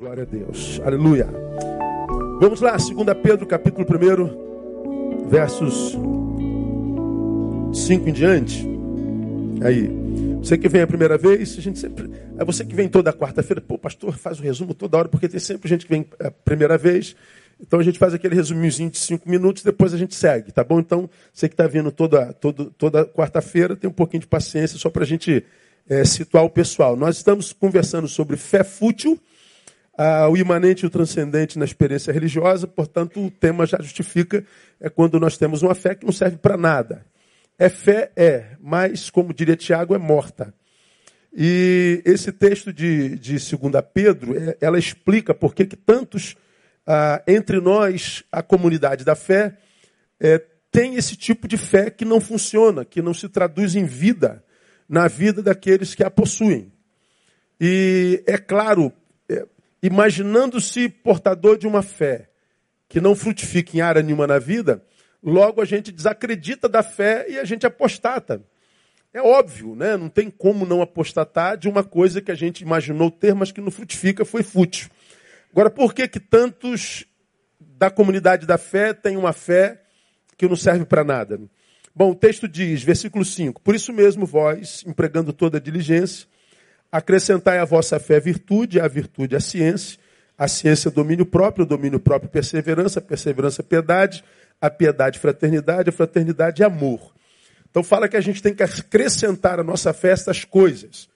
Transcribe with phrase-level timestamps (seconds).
[0.00, 0.80] Glória a Deus.
[0.82, 1.28] Aleluia.
[2.40, 2.90] Vamos lá, 2
[3.22, 5.94] Pedro, capítulo 1, versos
[7.74, 8.66] 5 em diante.
[9.62, 9.90] Aí,
[10.38, 12.10] você que vem a primeira vez, a gente sempre.
[12.38, 15.38] É você que vem toda quarta-feira, pô, pastor faz o resumo toda hora, porque tem
[15.38, 17.14] sempre gente que vem a primeira vez.
[17.60, 20.80] Então a gente faz aquele resuminhozinho de cinco minutos, depois a gente segue, tá bom?
[20.80, 24.88] Então, você que está vindo toda, toda, toda quarta-feira, tem um pouquinho de paciência só
[24.88, 25.44] para a gente
[25.86, 26.96] é, situar o pessoal.
[26.96, 29.20] Nós estamos conversando sobre fé fútil
[30.02, 34.42] ah, o imanente e o transcendente na experiência religiosa, portanto, o tema já justifica,
[34.80, 37.04] é quando nós temos uma fé que não serve para nada.
[37.58, 38.10] É fé?
[38.16, 40.54] É, mas, como diria Tiago, é morta.
[41.30, 43.50] E esse texto de, de 2
[43.92, 46.34] Pedro, é, ela explica por que tantos
[46.86, 49.58] ah, entre nós, a comunidade da fé,
[50.18, 54.42] é, tem esse tipo de fé que não funciona, que não se traduz em vida
[54.88, 56.72] na vida daqueles que a possuem.
[57.60, 58.90] E é claro,
[59.82, 62.28] imaginando-se portador de uma fé
[62.88, 64.84] que não frutifica em área nenhuma na vida,
[65.22, 68.42] logo a gente desacredita da fé e a gente apostata.
[69.12, 69.96] É óbvio, né?
[69.96, 73.60] Não tem como não apostatar de uma coisa que a gente imaginou ter, mas que
[73.60, 74.88] não frutifica, foi fútil.
[75.52, 77.04] Agora, por que que tantos
[77.60, 79.82] da comunidade da fé têm uma fé
[80.36, 81.40] que não serve para nada?
[81.94, 86.28] Bom, o texto diz, versículo 5: Por isso mesmo vós, empregando toda a diligência,
[86.90, 89.98] Acrescentai à vossa fé virtude, a virtude a ciência,
[90.36, 94.24] a ciência domínio próprio, domínio próprio perseverança, perseverança piedade,
[94.60, 97.12] a piedade fraternidade, a fraternidade amor.
[97.70, 101.08] Então fala que a gente tem que acrescentar à nossa fé estas coisas.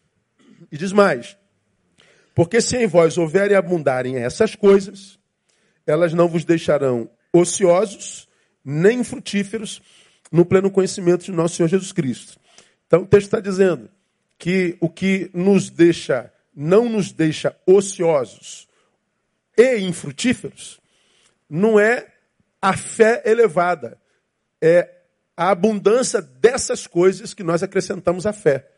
[0.71, 1.37] E diz mais:
[2.35, 5.19] porque se em vós houverem abundarem essas coisas,
[5.87, 8.29] elas não vos deixarão ociosos,
[8.65, 9.81] nem frutíferos,
[10.33, 12.39] no pleno conhecimento de nosso Senhor Jesus Cristo.
[12.87, 13.89] Então o texto está dizendo:
[14.45, 18.69] que o que nos deixa, não nos deixa ociosos
[19.57, 20.83] e infrutíferos,
[21.49, 22.13] não é
[22.61, 23.99] a fé elevada,
[24.61, 24.97] é
[25.35, 28.69] a abundância dessas coisas que nós acrescentamos à fé.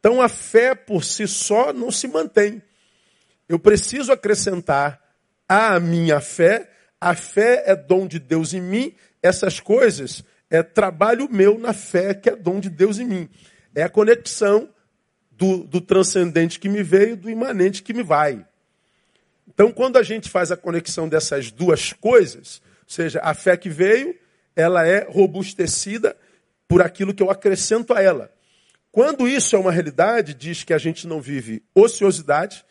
[0.00, 2.62] Então a fé por si só não se mantém.
[3.46, 4.98] Eu preciso acrescentar
[5.46, 6.66] à minha fé,
[6.98, 12.14] a fé é dom de Deus em mim, essas coisas é trabalho meu na fé
[12.14, 13.28] que é dom de Deus em mim.
[13.74, 14.72] É a conexão
[15.38, 18.44] do, do transcendente que me veio do imanente que me vai.
[19.46, 23.70] Então, quando a gente faz a conexão dessas duas coisas, ou seja, a fé que
[23.70, 24.16] veio,
[24.56, 26.16] ela é robustecida
[26.66, 28.30] por aquilo que eu acrescento a ela.
[28.90, 32.64] Quando isso é uma realidade, diz que a gente não vive ociosidade,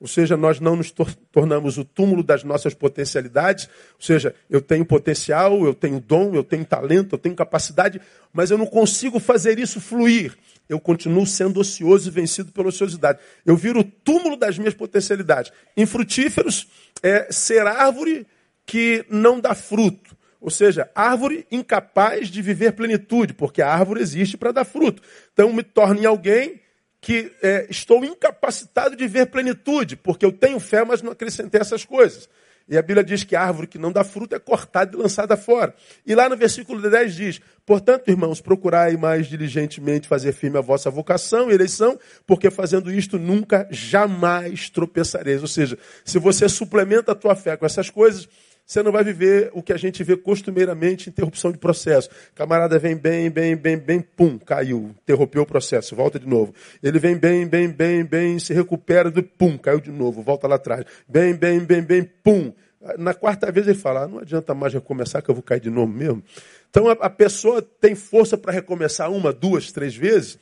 [0.00, 0.92] ou seja, nós não nos
[1.30, 3.68] tornamos o túmulo das nossas potencialidades.
[3.94, 8.00] Ou seja, eu tenho potencial, eu tenho dom, eu tenho talento, eu tenho capacidade,
[8.32, 10.36] mas eu não consigo fazer isso fluir.
[10.68, 13.18] Eu continuo sendo ocioso e vencido pela ociosidade.
[13.44, 15.52] Eu viro o túmulo das minhas potencialidades.
[15.76, 16.66] Infrutíferos
[17.02, 18.26] é ser árvore
[18.64, 20.16] que não dá fruto.
[20.40, 25.02] Ou seja, árvore incapaz de viver plenitude, porque a árvore existe para dar fruto.
[25.32, 26.60] Então me torno em alguém
[27.00, 31.84] que é, estou incapacitado de ver plenitude, porque eu tenho fé, mas não acrescentei essas
[31.84, 32.28] coisas.
[32.68, 35.36] E a Bíblia diz que a árvore que não dá fruto é cortada e lançada
[35.36, 35.74] fora.
[36.06, 40.90] E lá no versículo 10 diz: Portanto, irmãos, procurai mais diligentemente fazer firme a vossa
[40.90, 45.42] vocação e eleição, porque fazendo isto nunca, jamais tropeçareis.
[45.42, 48.28] Ou seja, se você suplementa a tua fé com essas coisas,
[48.66, 52.08] você não vai viver o que a gente vê costumeiramente, interrupção de processo.
[52.34, 56.54] Camarada vem bem, bem, bem, bem, pum, caiu, interrompeu o processo, volta de novo.
[56.82, 60.56] Ele vem bem, bem, bem, bem, se recupera do pum, caiu de novo, volta lá
[60.56, 60.84] atrás.
[61.06, 62.54] Bem, bem, bem, bem, pum.
[62.98, 65.70] Na quarta vez ele fala, ah, não adianta mais recomeçar que eu vou cair de
[65.70, 66.22] novo mesmo.
[66.70, 70.38] Então a, pessoa tem força para recomeçar uma, duas, três vezes,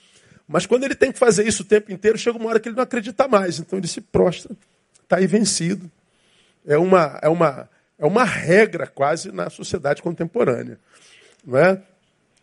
[0.46, 2.76] mas quando ele tem que fazer isso o tempo inteiro, chega uma hora que ele
[2.76, 3.58] não acredita mais.
[3.58, 4.56] Então ele se prostra,
[5.02, 5.90] está aí vencido.
[6.64, 7.68] É uma, é uma
[8.02, 10.76] é uma regra quase na sociedade contemporânea.
[11.46, 11.80] Não é?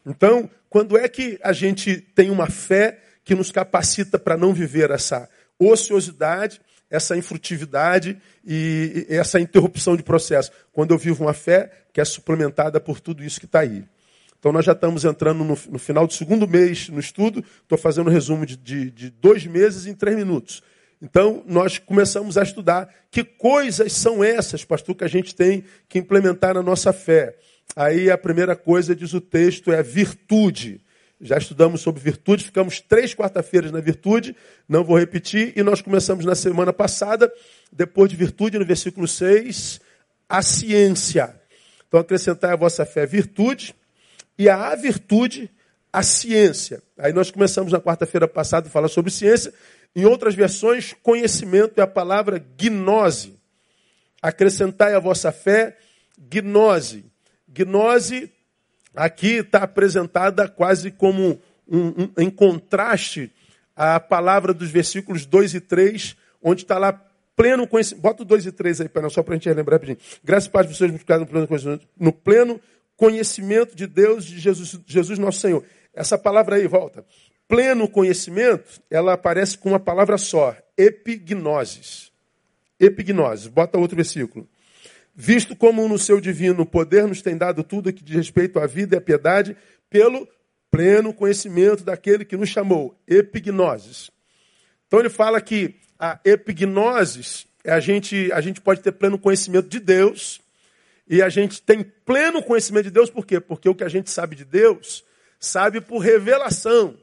[0.06, 4.90] Então, quando é que a gente tem uma fé que nos capacita para não viver
[4.90, 10.50] essa ociosidade, essa infrutividade e essa interrupção de processo?
[10.72, 13.84] Quando eu vivo uma fé que é suplementada por tudo isso que está aí.
[14.40, 17.44] Então, nós já estamos entrando no, no, final do segundo mês no estudo.
[17.64, 20.64] Estou fazendo um resumo de, de, de dois meses em três minutos.
[21.02, 25.98] Então, nós começamos a estudar que coisas são essas, pastor, que a gente tem que
[25.98, 27.36] implementar na nossa fé.
[27.76, 30.82] Aí a primeira coisa, diz o texto, é a virtude.
[31.22, 34.36] Já estudamos sobre virtude, ficamos três quarta-feiras na virtude,
[34.68, 37.32] não vou repetir, e nós começamos na semana passada,
[37.72, 39.82] depois de virtude, no versículo 6,
[40.28, 41.36] a ciência.
[41.88, 43.76] Então, acrescentar a vossa fé virtude,
[44.38, 45.52] e a virtude,
[45.92, 46.82] a ciência.
[46.98, 49.54] Aí nós começamos na quarta-feira passada a falar sobre ciência,
[49.96, 53.40] Em outras versões, conhecimento é a palavra gnose.
[54.22, 55.78] Acrescentai a vossa fé,
[56.18, 57.06] gnose.
[57.48, 58.32] Gnose
[58.96, 63.32] aqui está apresentada quase como um, um, em contraste
[63.76, 66.94] à palavra dos versículos 2 e 3, onde está lá
[67.36, 68.02] pleno conhecimento.
[68.02, 69.98] Bota o 2 e 3 aí, só para a gente lembrar rapidinho.
[70.24, 72.60] Graças paz para vocês multiplicados no pleno conhecimento, no pleno
[72.98, 75.64] conhecimento de Deus, de Jesus, Jesus nosso Senhor.
[75.94, 77.06] Essa palavra aí, volta.
[77.50, 82.12] Pleno conhecimento, ela aparece com uma palavra só, epignosis.
[82.80, 83.48] Epignosis.
[83.48, 84.48] Bota outro versículo.
[85.16, 88.96] Visto como no seu divino poder nos tem dado tudo que diz respeito à vida
[88.96, 89.58] e à piedade,
[89.90, 90.28] pelo
[90.70, 94.12] pleno conhecimento daquele que nos chamou, epignosis.
[94.86, 99.68] Então ele fala que a epignosis é a gente, a gente pode ter pleno conhecimento
[99.68, 100.40] de Deus,
[101.08, 103.40] e a gente tem pleno conhecimento de Deus, por quê?
[103.40, 105.04] Porque o que a gente sabe de Deus,
[105.40, 106.96] sabe por revelação,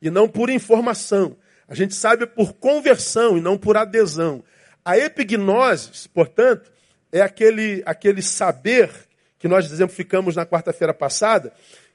[0.00, 1.36] e não por informação.
[1.68, 4.42] A gente sabe por conversão e não por adesão.
[4.84, 6.70] A epignosis, portanto,
[7.12, 8.90] é aquele, aquele saber
[9.38, 11.52] que nós exemplificamos na quarta-feira passada,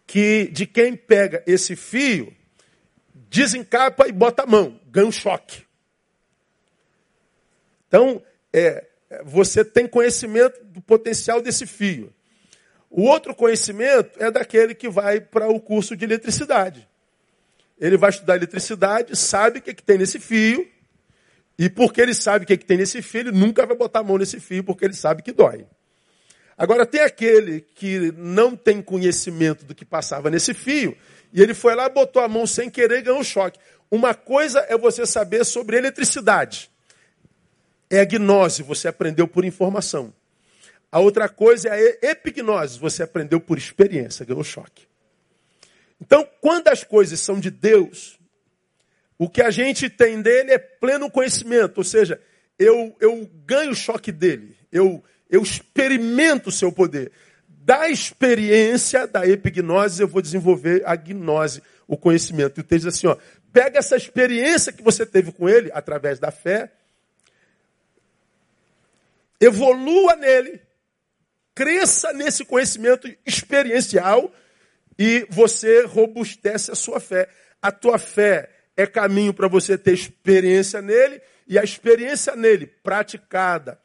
[0.07, 2.33] que de quem pega esse fio,
[3.29, 5.63] desencapa e bota a mão, ganha um choque.
[7.87, 8.21] Então,
[8.53, 8.85] é,
[9.23, 12.13] você tem conhecimento do potencial desse fio.
[12.89, 16.87] O outro conhecimento é daquele que vai para o curso de eletricidade.
[17.79, 20.67] Ele vai estudar eletricidade, sabe o que, é que tem nesse fio,
[21.57, 23.99] e porque ele sabe o que, é que tem nesse fio, ele nunca vai botar
[23.99, 25.65] a mão nesse fio, porque ele sabe que dói.
[26.57, 30.95] Agora, tem aquele que não tem conhecimento do que passava nesse fio,
[31.33, 33.59] e ele foi lá, botou a mão sem querer e ganhou choque.
[33.91, 36.71] Uma coisa é você saber sobre eletricidade.
[37.89, 40.13] É a gnose, você aprendeu por informação.
[40.91, 44.84] A outra coisa é a epignose, você aprendeu por experiência, ganhou choque.
[45.99, 48.19] Então, quando as coisas são de Deus,
[49.17, 52.21] o que a gente tem dele é pleno conhecimento, ou seja,
[52.59, 57.11] eu, eu ganho o choque dele, eu, eu experimento o seu poder.
[57.47, 62.59] Da experiência da epignose, eu vou desenvolver a gnose, o conhecimento.
[62.59, 63.17] E o texto diz assim: ó,
[63.51, 66.71] pega essa experiência que você teve com ele, através da fé,
[69.39, 70.61] evolua nele,
[71.55, 74.31] cresça nesse conhecimento experiencial
[74.97, 77.27] e você robustece a sua fé.
[77.61, 83.79] A tua fé é caminho para você ter experiência nele e a experiência nele praticada,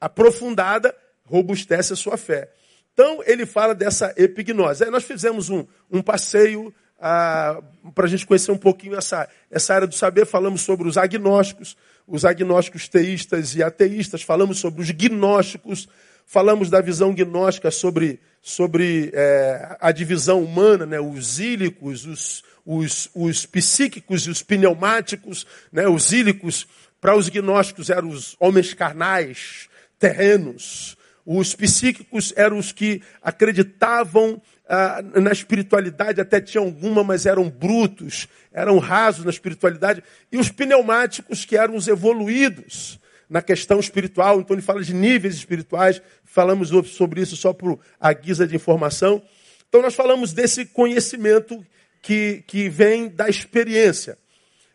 [0.00, 0.94] aprofundada,
[1.24, 2.50] robustece a sua fé.
[2.92, 4.84] Então, ele fala dessa epignose.
[4.84, 7.60] Aí nós fizemos um, um passeio ah,
[7.94, 10.26] para a gente conhecer um pouquinho essa, essa área do saber.
[10.26, 11.76] Falamos sobre os agnósticos,
[12.06, 14.22] os agnósticos teístas e ateístas.
[14.22, 15.88] Falamos sobre os gnósticos.
[16.26, 20.98] Falamos da visão gnóstica sobre, sobre é, a divisão humana, né?
[20.98, 25.46] os ílicos, os, os, os psíquicos e os pneumáticos.
[25.72, 25.86] Né?
[25.86, 26.66] Os ílicos,
[27.00, 30.96] para os gnósticos, eram os homens carnais, terrenos.
[31.24, 38.26] Os psíquicos eram os que acreditavam ah, na espiritualidade, até tinham alguma, mas eram brutos,
[38.52, 40.02] eram rasos na espiritualidade.
[40.32, 42.98] E os pneumáticos, que eram os evoluídos
[43.32, 44.40] na questão espiritual.
[44.40, 46.02] Então ele fala de níveis espirituais.
[46.22, 49.22] Falamos sobre isso só por a guisa de informação.
[49.66, 51.64] Então nós falamos desse conhecimento
[52.02, 54.18] que, que vem da experiência.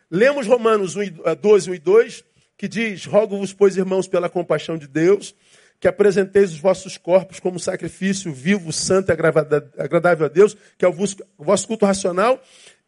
[0.10, 0.96] Lemos Romanos
[1.40, 2.24] 12, 1 e 2,
[2.58, 5.36] que diz: Rogo-vos, pois, irmãos, pela compaixão de Deus,
[5.80, 10.88] que apresenteis os vossos corpos como sacrifício vivo, santo e agradável a Deus, que é
[10.88, 10.96] o
[11.38, 12.42] vosso culto racional,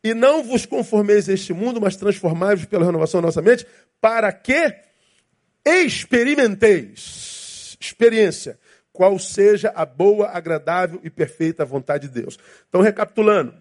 [0.04, 3.68] e não vos conformeis a este mundo, mas transformai-vos pela renovação da nossa mente,
[4.02, 4.89] para que
[5.78, 8.60] experimenteis, experiência,
[8.92, 12.38] qual seja a boa, agradável e perfeita vontade de Deus.
[12.68, 13.54] Então, recapitulando,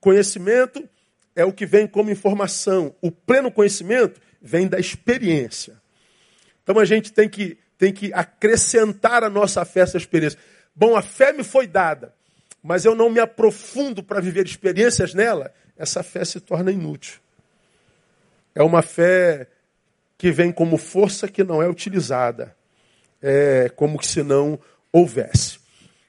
[0.00, 0.88] conhecimento
[1.34, 5.80] é o que vem como informação, o pleno conhecimento vem da experiência.
[6.62, 10.38] Então a gente tem que, tem que acrescentar a nossa fé essa experiência.
[10.74, 12.14] Bom, a fé me foi dada,
[12.62, 17.20] mas eu não me aprofundo para viver experiências nela, essa fé se torna inútil.
[18.54, 19.48] É uma fé
[20.22, 22.54] que vem como força que não é utilizada.
[23.20, 24.56] É como se não
[24.92, 25.58] houvesse.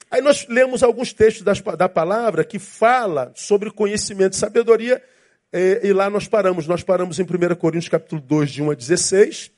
[0.08, 5.02] Aí nós lemos alguns textos das, da palavra que fala sobre conhecimento e sabedoria
[5.52, 8.74] e, e, lá nós paramos, nós paramos em 1 Coríntios capítulo 2, de 1 a
[8.74, 9.50] 16.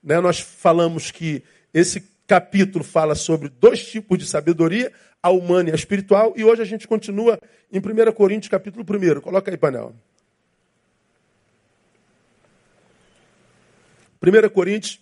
[0.00, 0.20] Né?
[0.20, 1.42] Nós falamos que
[1.72, 6.62] esse capítulo fala sobre dois tipos de sabedoria, a humana e a espiritual, e hoje
[6.62, 7.36] a gente continua
[7.72, 9.20] em 1 Coríntios capítulo 1.
[9.20, 9.92] Coloca aí, painel.
[14.24, 14.98] 1 Coríntios,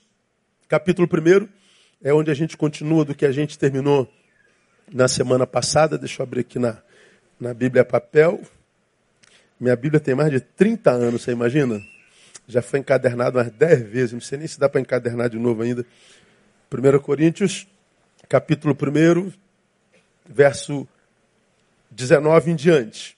[0.69, 1.49] capítulo 1,
[2.03, 4.13] é onde a gente continua do que a gente terminou
[4.93, 5.97] na semana passada.
[5.97, 6.83] Deixa eu abrir aqui na,
[7.39, 8.41] na Bíblia Papel.
[9.61, 11.81] Minha Bíblia tem mais de 30 anos, você imagina?
[12.49, 15.63] Já foi encadernado umas dez vezes, não sei nem se dá para encadernar de novo
[15.63, 15.87] ainda.
[16.69, 17.69] 1 Coríntios,
[18.29, 19.33] capítulo 1,
[20.27, 20.89] verso
[21.93, 23.17] 19 em diante.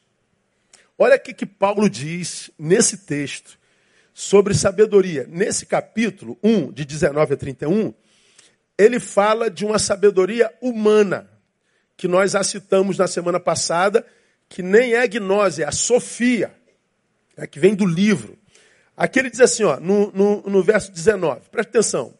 [0.98, 3.58] Olha o que Paulo diz nesse texto
[4.14, 5.26] sobre sabedoria.
[5.28, 7.92] Nesse capítulo 1, de 19 a 31,
[8.78, 11.28] ele fala de uma sabedoria humana,
[11.96, 14.06] que nós já citamos na semana passada,
[14.48, 16.54] que nem é gnose, é a Sofia,
[17.36, 18.38] é que vem do livro.
[18.96, 22.14] Aqui ele diz assim, ó, no, no, no verso 19, presta atenção.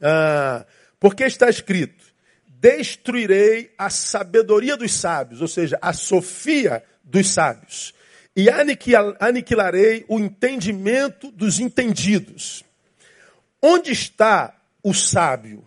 [0.00, 0.64] Ah,
[0.98, 2.04] porque está escrito:
[2.46, 7.92] Destruirei a sabedoria dos sábios, ou seja, a Sofia dos sábios,
[8.34, 8.48] e
[9.18, 12.64] aniquilarei o entendimento dos entendidos.
[13.60, 15.66] Onde está o sábio?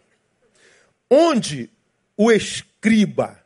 [1.10, 1.70] Onde
[2.17, 3.39] o escriba?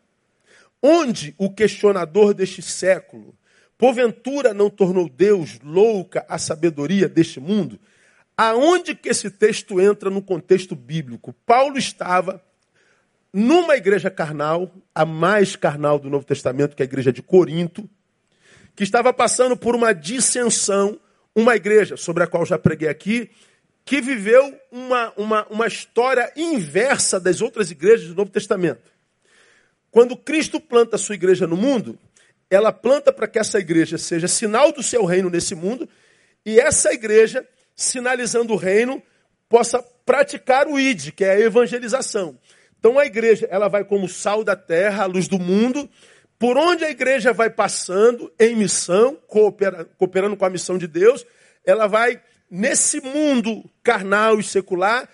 [0.81, 3.35] Onde o questionador deste século?
[3.77, 7.79] Porventura não tornou Deus louca a sabedoria deste mundo?
[8.35, 11.33] Aonde que esse texto entra no contexto bíblico?
[11.45, 12.41] Paulo estava
[13.33, 17.89] numa igreja carnal, a mais carnal do Novo Testamento, que é a igreja de Corinto,
[18.77, 20.99] que estava passando por uma dissensão,
[21.35, 23.27] uma igreja, sobre a qual já preguei aqui,
[23.83, 28.91] que viveu uma, uma, uma história inversa das outras igrejas do Novo Testamento.
[29.89, 31.97] Quando Cristo planta a sua igreja no mundo,
[32.51, 35.89] ela planta para que essa igreja seja sinal do seu reino nesse mundo,
[36.45, 39.01] e essa igreja, sinalizando o reino,
[39.49, 42.37] possa praticar o ID, que é a evangelização.
[42.79, 45.89] Então a igreja, ela vai como sal da terra, a luz do mundo,
[46.39, 49.17] por onde a igreja vai passando em missão,
[49.97, 51.25] cooperando com a missão de Deus,
[51.65, 55.09] ela vai nesse mundo carnal e secular,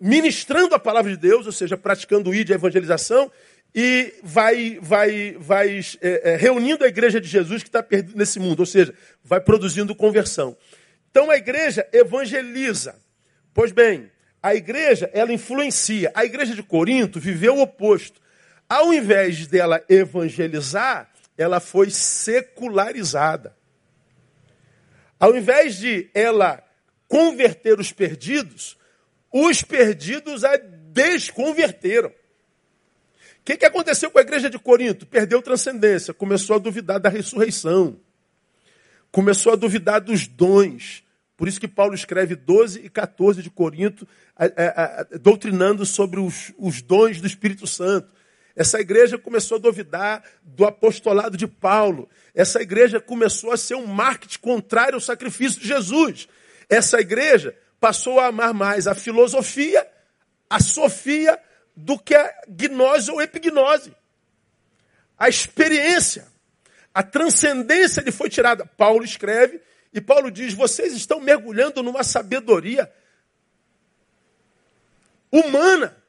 [0.00, 3.30] ministrando a palavra de Deus, ou seja, praticando o ID, a evangelização,
[3.74, 8.38] e vai, vai, vai é, é, reunindo a igreja de Jesus que está perdida nesse
[8.38, 10.56] mundo, ou seja, vai produzindo conversão.
[11.10, 12.94] Então a igreja evangeliza.
[13.52, 16.12] Pois bem, a igreja, ela influencia.
[16.14, 18.20] A igreja de Corinto viveu o oposto.
[18.68, 23.56] Ao invés dela evangelizar, ela foi secularizada.
[25.18, 26.62] Ao invés de ela
[27.08, 28.76] converter os perdidos,
[29.32, 32.08] os perdidos a desconverteram.
[32.08, 35.06] O que, que aconteceu com a igreja de Corinto?
[35.06, 38.00] Perdeu transcendência, começou a duvidar da ressurreição,
[39.10, 41.04] começou a duvidar dos dons.
[41.36, 44.06] Por isso que Paulo escreve 12 e 14 de Corinto,
[45.20, 48.08] doutrinando sobre os, os dons do Espírito Santo.
[48.56, 52.08] Essa igreja começou a duvidar do apostolado de Paulo.
[52.34, 56.28] Essa igreja começou a ser um marketing contrário ao sacrifício de Jesus.
[56.68, 59.86] Essa igreja passou a amar mais a filosofia,
[60.48, 61.38] a sofia,
[61.76, 63.94] do que a gnose ou epignose.
[65.18, 66.28] A experiência,
[66.92, 68.64] a transcendência lhe foi tirada.
[68.64, 69.60] Paulo escreve
[69.92, 72.92] e Paulo diz: vocês estão mergulhando numa sabedoria
[75.30, 76.03] humana.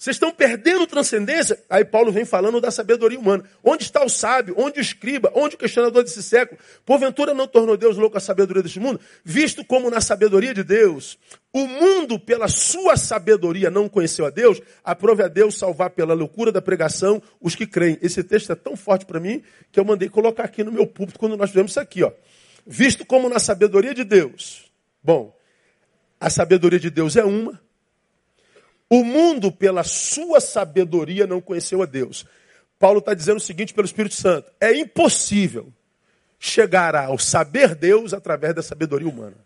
[0.00, 1.62] Vocês estão perdendo transcendência.
[1.68, 3.44] Aí Paulo vem falando da sabedoria humana.
[3.62, 4.54] Onde está o sábio?
[4.56, 5.30] Onde o escriba?
[5.34, 6.58] Onde o questionador desse século?
[6.86, 8.98] Porventura não tornou Deus louco a sabedoria deste mundo?
[9.22, 11.18] Visto como na sabedoria de Deus,
[11.52, 16.50] o mundo, pela sua sabedoria, não conheceu a Deus, aprove a Deus salvar pela loucura
[16.50, 17.98] da pregação os que creem.
[18.00, 21.18] Esse texto é tão forte para mim que eu mandei colocar aqui no meu púlpito
[21.18, 22.02] quando nós fizemos isso aqui.
[22.02, 22.10] Ó.
[22.66, 24.64] Visto como na sabedoria de Deus.
[25.04, 25.36] Bom,
[26.18, 27.60] a sabedoria de Deus é uma,
[28.90, 32.26] o mundo, pela sua sabedoria, não conheceu a Deus.
[32.76, 35.72] Paulo está dizendo o seguinte pelo Espírito Santo: é impossível
[36.40, 39.36] chegar ao saber Deus através da sabedoria humana.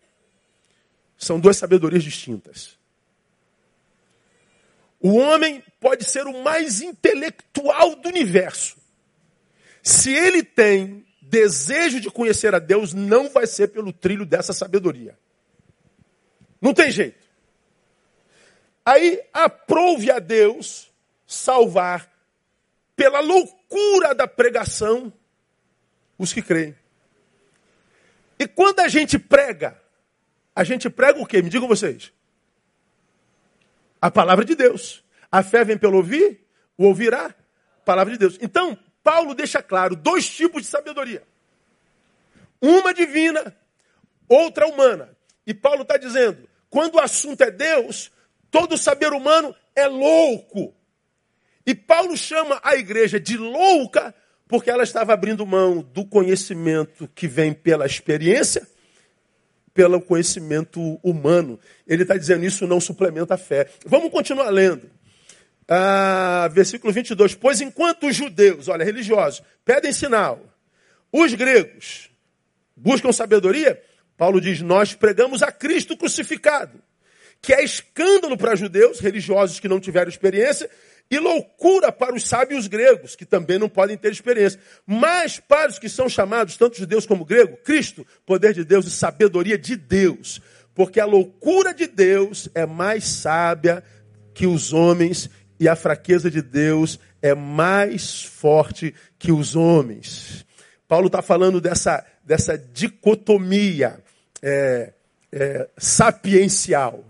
[1.18, 2.78] São duas sabedorias distintas.
[4.98, 8.76] O homem pode ser o mais intelectual do universo.
[9.82, 15.18] Se ele tem desejo de conhecer a Deus, não vai ser pelo trilho dessa sabedoria.
[16.60, 17.23] Não tem jeito.
[18.84, 20.92] Aí aprove a Deus
[21.26, 22.10] salvar
[22.94, 25.12] pela loucura da pregação
[26.18, 26.76] os que creem.
[28.38, 29.80] E quando a gente prega,
[30.54, 31.40] a gente prega o quê?
[31.40, 32.12] Me digam vocês.
[34.00, 35.02] A palavra de Deus.
[35.32, 38.38] A fé vem pelo ouvir, o ouvirá a palavra de Deus.
[38.40, 41.22] Então, Paulo deixa claro dois tipos de sabedoria.
[42.60, 43.56] Uma divina,
[44.28, 45.16] outra humana.
[45.46, 48.10] E Paulo está dizendo, quando o assunto é Deus,
[48.54, 50.72] Todo saber humano é louco.
[51.66, 54.14] E Paulo chama a igreja de louca
[54.46, 58.64] porque ela estava abrindo mão do conhecimento que vem pela experiência,
[59.74, 61.58] pelo conhecimento humano.
[61.84, 63.68] Ele está dizendo isso não suplementa a fé.
[63.84, 64.88] Vamos continuar lendo.
[65.66, 67.34] Ah, versículo 22.
[67.34, 70.40] Pois enquanto os judeus, olha, religiosos, pedem sinal,
[71.10, 72.08] os gregos
[72.76, 73.82] buscam sabedoria,
[74.16, 76.80] Paulo diz: Nós pregamos a Cristo crucificado,
[77.44, 80.68] que é escândalo para judeus, religiosos que não tiveram experiência,
[81.10, 84.58] e loucura para os sábios gregos, que também não podem ter experiência.
[84.86, 88.90] Mas para os que são chamados, tanto judeus como grego, Cristo, poder de Deus e
[88.90, 90.40] sabedoria de Deus.
[90.74, 93.84] Porque a loucura de Deus é mais sábia
[94.32, 95.28] que os homens,
[95.60, 100.46] e a fraqueza de Deus é mais forte que os homens.
[100.88, 104.02] Paulo está falando dessa, dessa dicotomia
[104.42, 104.94] é,
[105.30, 107.04] é, sapiencial.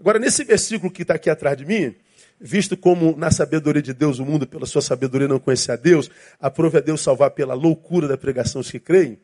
[0.00, 1.94] Agora, nesse versículo que está aqui atrás de mim,
[2.40, 6.10] visto como na sabedoria de Deus o mundo, pela sua sabedoria, não conhece a Deus,
[6.40, 9.18] aprove a Deus salvar pela loucura da pregação os que creem.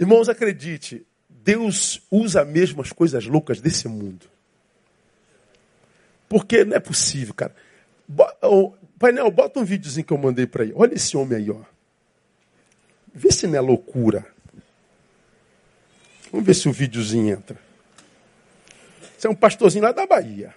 [0.00, 4.26] Irmãos, acredite, Deus usa mesmo as coisas loucas desse mundo.
[6.30, 7.54] Porque não é possível, cara.
[8.98, 10.72] Painel, bota um videozinho que eu mandei para aí.
[10.74, 11.60] Olha esse homem aí, ó.
[13.14, 14.24] Vê se não é loucura.
[16.30, 17.60] Vamos ver se o videozinho entra.
[19.22, 20.52] Você é um pastorzinho lá da Bahia.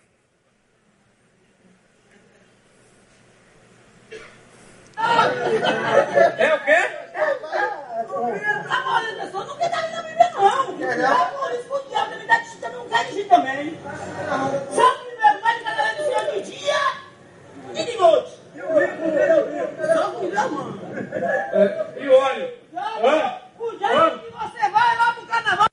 [6.40, 6.90] É o quê?
[9.32, 10.74] Não quer dar na Bíblia, não.
[10.82, 13.80] É por isso que o diabo me dá de não quer de também.
[14.72, 15.84] Só o primeiro cada
[16.32, 16.82] vez de dia
[17.72, 18.32] e de noite.
[19.94, 20.82] Só o primeiro mano.
[22.00, 22.52] E olha.
[23.60, 25.68] O jeito que você vai lá pro carnaval.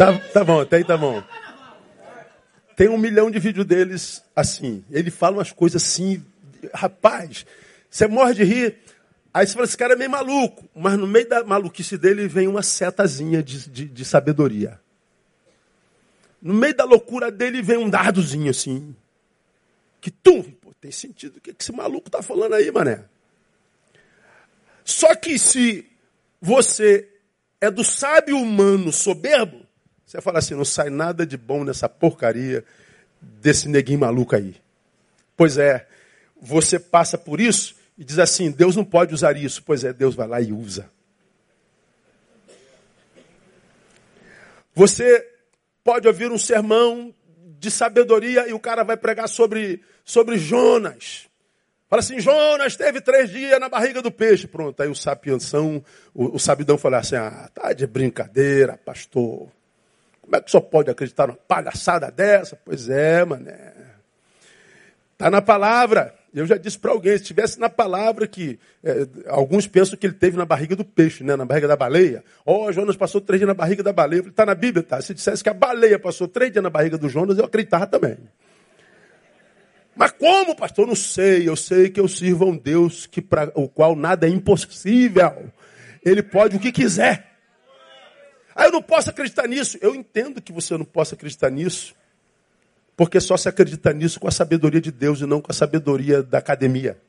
[0.00, 1.22] Tá, tá bom, até aí tá bom.
[2.74, 4.82] Tem um milhão de vídeos deles assim.
[4.90, 6.24] Ele fala umas coisas assim,
[6.72, 7.44] rapaz,
[7.90, 8.78] você morre de rir.
[9.34, 10.66] Aí você fala, esse cara é meio maluco.
[10.74, 14.80] Mas no meio da maluquice dele vem uma setazinha de, de, de sabedoria.
[16.40, 18.96] No meio da loucura dele vem um dardozinho assim.
[20.00, 23.04] Que tum, pô, tem sentido o que esse maluco tá falando aí, mané.
[24.82, 25.86] Só que se
[26.40, 27.06] você
[27.60, 29.68] é do sábio humano soberbo,
[30.10, 32.64] você fala assim, não sai nada de bom nessa porcaria
[33.22, 34.56] desse neguinho maluco aí.
[35.36, 35.86] Pois é,
[36.42, 39.62] você passa por isso e diz assim, Deus não pode usar isso.
[39.62, 40.90] Pois é, Deus vai lá e usa.
[44.74, 45.24] Você
[45.84, 47.14] pode ouvir um sermão
[47.60, 51.28] de sabedoria e o cara vai pregar sobre, sobre Jonas.
[51.88, 54.48] Fala assim, Jonas teve três dias na barriga do peixe.
[54.48, 59.48] Pronto, aí o sapianção, o, o sabidão fala assim, ah, tá de brincadeira, pastor.
[60.30, 62.56] Como é que só pode acreditar numa palhaçada dessa?
[62.64, 63.72] Pois é, mané.
[65.12, 66.14] Está na palavra.
[66.32, 70.14] Eu já disse para alguém, se estivesse na palavra que é, alguns pensam que ele
[70.14, 72.22] teve na barriga do peixe, né, na barriga da baleia.
[72.46, 74.20] Ó, oh, Jonas passou três dias na barriga da baleia.
[74.20, 75.02] Está na Bíblia, tá?
[75.02, 78.16] Se dissesse que a baleia passou três dias na barriga do Jonas, eu acreditava também.
[79.96, 80.86] Mas como, pastor?
[80.86, 81.48] Não sei.
[81.48, 85.50] Eu sei que eu sirvo a um Deus que para o qual nada é impossível.
[86.04, 87.29] Ele pode o que quiser.
[88.54, 89.78] Ah, eu não posso acreditar nisso.
[89.80, 91.94] Eu entendo que você não possa acreditar nisso,
[92.96, 96.22] porque só se acredita nisso com a sabedoria de Deus e não com a sabedoria
[96.22, 97.00] da academia.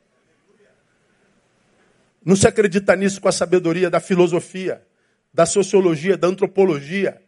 [2.24, 4.82] Não se acredita nisso com a sabedoria da filosofia,
[5.34, 7.20] da sociologia, da antropologia.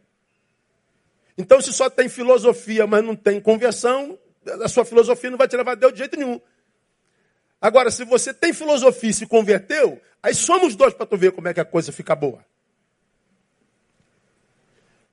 [1.37, 4.16] Então, se só tem filosofia, mas não tem conversão,
[4.62, 6.40] a sua filosofia não vai te levar a Deus de jeito nenhum.
[7.61, 11.48] Agora, se você tem filosofia e se converteu, aí somos dois para tu ver como
[11.48, 12.44] é que a coisa fica boa.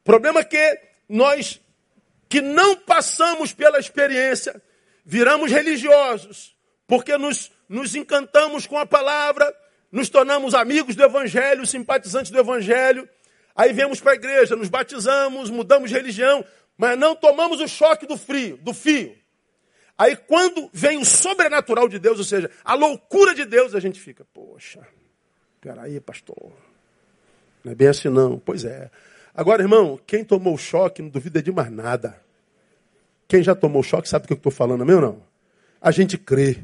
[0.02, 1.62] O problema é que nós
[2.28, 4.62] que não passamos pela experiência,
[5.06, 6.56] viramos religiosos,
[6.88, 9.54] porque nos, nos encantamos com a palavra,
[9.92, 13.08] nos tornamos amigos do Evangelho, simpatizantes do Evangelho,
[13.54, 16.46] aí viemos para a igreja, nos batizamos, mudamos de religião,
[16.78, 19.14] mas não tomamos o choque do frio, do fio.
[19.98, 24.00] Aí quando vem o sobrenatural de Deus, ou seja, a loucura de Deus, a gente
[24.00, 24.80] fica, poxa,
[25.60, 26.54] peraí, pastor.
[27.62, 28.40] Não é bem assim não.
[28.40, 28.90] Pois é.
[29.34, 32.22] Agora, irmão, quem tomou choque não duvida de mais nada.
[33.28, 35.24] Quem já tomou choque sabe do que eu estou falando, meu não?
[35.82, 36.60] A gente crê.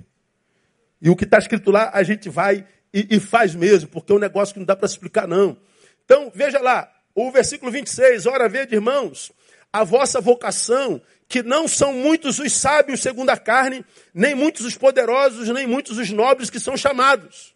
[1.02, 4.16] E o que está escrito lá, a gente vai e, e, faz mesmo, porque é
[4.16, 5.58] um negócio que não dá para explicar, não.
[6.04, 9.32] Então, veja lá, o versículo 26, ora vede, irmãos,
[9.72, 14.78] a vossa vocação, que não são muitos os sábios segundo a carne, nem muitos os
[14.78, 17.56] poderosos, nem muitos os nobres que são chamados.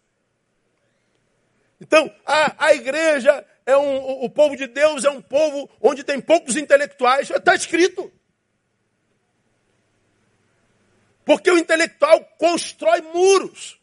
[1.80, 6.20] Então, a, a igreja é um, o povo de Deus é um povo onde tem
[6.20, 8.12] poucos intelectuais, está escrito.
[11.24, 13.80] Porque o intelectual constrói muros.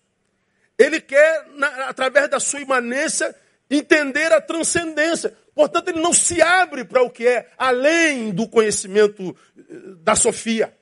[0.77, 3.33] Ele quer, na, através da sua imanência,
[3.69, 5.35] entender a transcendência.
[5.55, 9.63] Portanto, ele não se abre para o que é além do conhecimento eh,
[10.01, 10.73] da Sofia.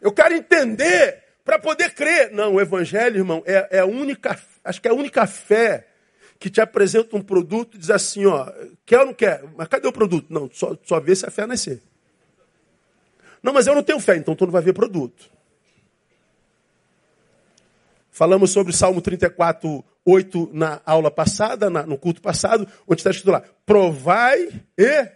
[0.00, 2.30] Eu quero entender para poder crer.
[2.30, 5.87] Não, o Evangelho, irmão, é, é, a única, acho que é a única fé
[6.38, 8.50] que te apresenta um produto e diz assim, ó,
[8.86, 9.44] quer ou não quer?
[9.56, 10.26] Mas cadê o produto?
[10.32, 11.82] Não, só, só vê se a fé nascer.
[13.42, 15.30] Não, mas eu não tenho fé, então tu não vai ver produto.
[18.10, 23.30] Falamos sobre Salmo 34, 8 na aula passada, na, no culto passado, onde está escrito
[23.30, 25.08] lá: provai e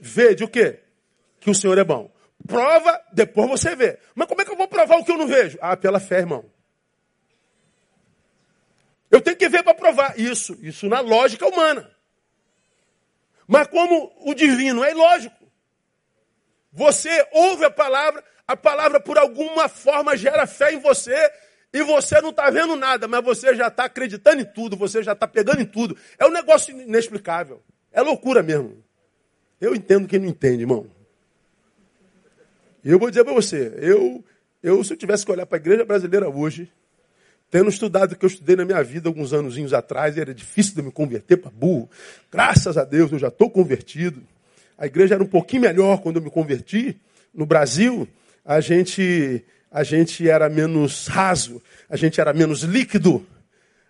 [0.00, 0.80] vede o quê?
[1.38, 2.10] Que o Senhor é bom.
[2.46, 3.98] Prova, depois você vê.
[4.14, 5.56] Mas como é que eu vou provar o que eu não vejo?
[5.60, 6.44] Ah, pela fé, irmão.
[9.12, 10.18] Eu tenho que ver para provar.
[10.18, 11.88] Isso, isso na lógica humana.
[13.46, 15.36] Mas como o divino é ilógico.
[16.72, 21.14] Você ouve a palavra, a palavra por alguma forma gera fé em você,
[21.70, 25.12] e você não está vendo nada, mas você já está acreditando em tudo, você já
[25.12, 25.94] está pegando em tudo.
[26.18, 27.62] É um negócio inexplicável.
[27.92, 28.82] É loucura mesmo.
[29.60, 30.90] Eu entendo quem não entende, irmão.
[32.82, 34.24] E eu vou dizer para você, eu,
[34.62, 36.72] eu se eu tivesse que olhar para a igreja brasileira hoje,
[37.52, 40.80] tendo estudado o que eu estudei na minha vida alguns anos atrás, era difícil de
[40.80, 41.88] me converter para burro.
[42.30, 44.22] Graças a Deus eu já estou convertido.
[44.78, 46.98] A igreja era um pouquinho melhor quando eu me converti.
[47.32, 48.08] No Brasil,
[48.42, 53.24] a gente, a gente era menos raso, a gente era menos líquido,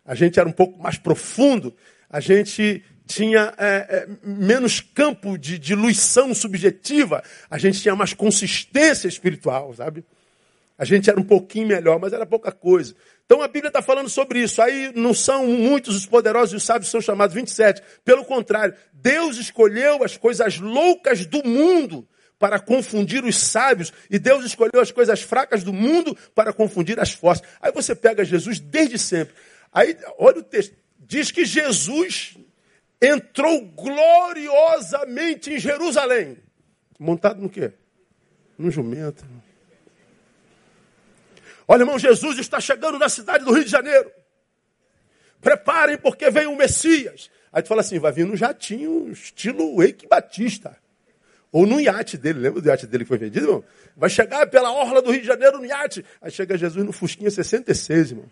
[0.05, 1.72] a gente era um pouco mais profundo,
[2.11, 9.07] a gente tinha é, é, menos campo de diluição subjetiva, a gente tinha mais consistência
[9.07, 10.05] espiritual, sabe?
[10.77, 12.95] A gente era um pouquinho melhor, mas era pouca coisa.
[13.25, 14.61] Então a Bíblia está falando sobre isso.
[14.61, 17.83] Aí não são muitos os poderosos e os sábios são chamados 27.
[18.05, 22.09] Pelo contrário, Deus escolheu as coisas loucas do mundo
[22.43, 27.13] para confundir os sábios, e Deus escolheu as coisas fracas do mundo para confundir as
[27.13, 27.49] fortes.
[27.61, 29.33] Aí você pega Jesus desde sempre.
[29.73, 30.75] Aí, olha o texto.
[30.99, 32.37] Diz que Jesus
[33.01, 36.37] entrou gloriosamente em Jerusalém.
[36.99, 37.75] Montado no quê?
[38.59, 39.25] No jumento.
[41.73, 44.13] Olha, irmão, Jesus está chegando na cidade do Rio de Janeiro.
[45.41, 47.31] Preparem, porque vem o Messias.
[47.51, 50.77] Aí tu fala assim, vai vir no jatinho, estilo Eike Batista.
[51.51, 53.65] Ou no iate dele, lembra do iate dele que foi vendido, irmão?
[53.97, 56.05] Vai chegar pela orla do Rio de Janeiro no iate.
[56.21, 58.31] Aí chega Jesus no Fusquinha 66, irmão.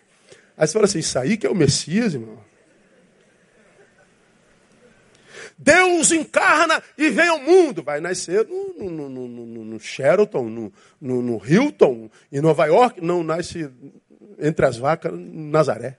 [0.55, 2.45] Aí você fala assim, isso aí que é o Messias, irmão.
[5.63, 7.83] Deus encarna e vem ao mundo.
[7.83, 13.05] Vai nascer no, no, no, no, no Sheraton, no, no, no Hilton, em Nova York.
[13.05, 13.71] Não nasce
[14.39, 15.99] entre as vacas, Nazaré.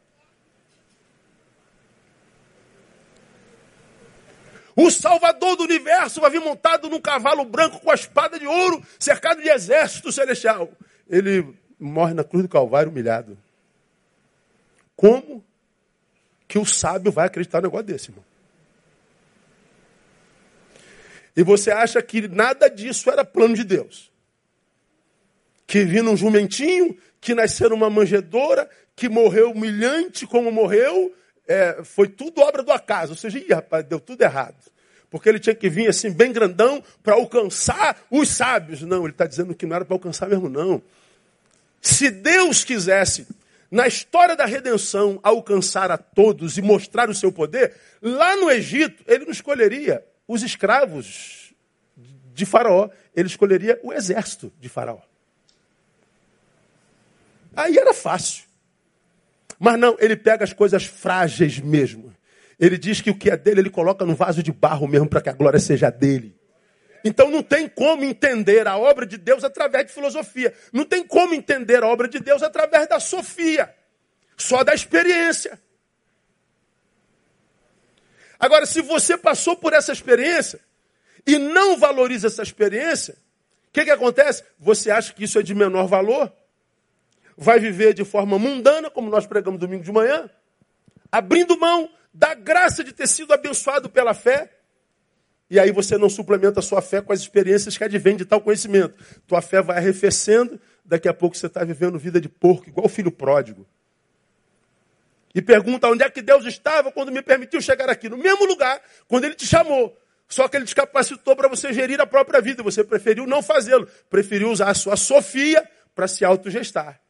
[4.75, 8.81] O Salvador do universo vai vir montado num cavalo branco com a espada de ouro,
[8.97, 10.71] cercado de exército celestial.
[11.07, 13.37] Ele morre na cruz do Calvário humilhado.
[14.95, 15.43] Como
[16.47, 18.30] que o sábio vai acreditar no negócio desse, irmão?
[21.35, 24.11] E você acha que nada disso era plano de Deus.
[25.65, 31.15] Que vindo um jumentinho, que nasceu numa manjedoura, que morreu humilhante como morreu,
[31.47, 33.13] é, foi tudo obra do acaso.
[33.13, 34.55] Ou seja, ih, rapaz, deu tudo errado.
[35.09, 38.81] Porque ele tinha que vir assim, bem grandão, para alcançar os sábios.
[38.81, 40.81] Não, ele está dizendo que não era para alcançar mesmo, não.
[41.81, 43.27] Se Deus quisesse,
[43.69, 49.03] na história da redenção, alcançar a todos e mostrar o seu poder, lá no Egito,
[49.07, 51.53] ele não escolheria os escravos
[52.33, 54.99] de Faraó, ele escolheria o exército de Faraó.
[57.53, 58.45] Aí era fácil.
[59.59, 62.15] Mas não, ele pega as coisas frágeis mesmo.
[62.57, 65.19] Ele diz que o que é dele, ele coloca no vaso de barro mesmo para
[65.19, 66.33] que a glória seja dele.
[67.03, 70.53] Então não tem como entender a obra de Deus através de filosofia.
[70.71, 73.75] Não tem como entender a obra de Deus através da sofia.
[74.37, 75.59] Só da experiência.
[78.41, 80.59] Agora, se você passou por essa experiência
[81.27, 83.15] e não valoriza essa experiência,
[83.71, 84.43] O que, que acontece?
[84.59, 86.29] Você acha que isso é de menor valor?
[87.37, 90.29] Vai viver de forma mundana, como nós pregamos domingo de manhã,
[91.09, 94.51] abrindo mão da graça de ter sido abençoado pela fé.
[95.49, 98.41] E aí você não suplementa a sua fé com as experiências que advêm de tal
[98.41, 98.93] conhecimento.
[99.25, 102.89] Tua fé vai arrefecendo, daqui a pouco você está vivendo vida de porco, igual o
[102.89, 103.65] filho pródigo.
[105.33, 108.09] E pergunta onde é que Deus estava quando me permitiu chegar aqui.
[108.09, 109.97] No mesmo lugar, quando Ele te chamou.
[110.27, 112.61] Só que Ele te capacitou para você gerir a própria vida.
[112.63, 113.87] Você preferiu não fazê-lo.
[114.09, 117.01] Preferiu usar a sua Sofia para se autogestar.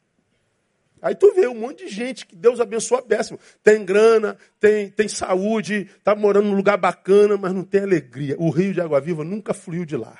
[1.02, 3.38] Aí tu vê um monte de gente que Deus abençoa péssimo.
[3.60, 8.36] Tem grana, tem, tem saúde, está morando num lugar bacana, mas não tem alegria.
[8.38, 10.16] O rio de Água Viva nunca fluiu de lá.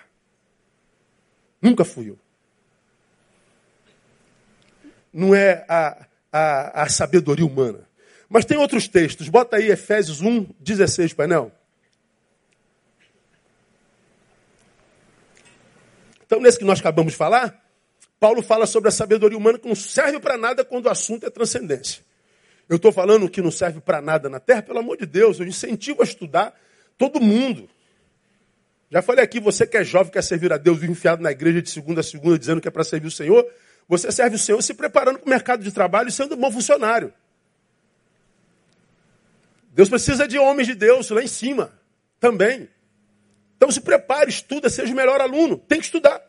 [1.60, 2.18] Nunca fluiu.
[5.12, 7.91] Não é a, a, a sabedoria humana.
[8.32, 9.28] Mas tem outros textos.
[9.28, 11.52] Bota aí Efésios 1, 16, painel.
[16.24, 17.62] Então, nesse que nós acabamos de falar,
[18.18, 21.30] Paulo fala sobre a sabedoria humana que não serve para nada quando o assunto é
[21.30, 22.02] transcendência.
[22.70, 25.46] Eu estou falando que não serve para nada na terra, pelo amor de Deus, eu
[25.46, 26.58] incentivo a estudar
[26.96, 27.68] todo mundo.
[28.90, 31.68] Já falei aqui, você que é jovem, quer servir a Deus, enfiado na igreja de
[31.68, 33.46] segunda a segunda, dizendo que é para servir o Senhor,
[33.86, 36.50] você serve o Senhor se preparando para o mercado de trabalho e sendo um bom
[36.50, 37.12] funcionário.
[39.72, 41.72] Deus precisa de homens de Deus lá em cima
[42.20, 42.68] também.
[43.56, 45.56] Então se prepare, estuda, seja o melhor aluno.
[45.56, 46.20] Tem que estudar.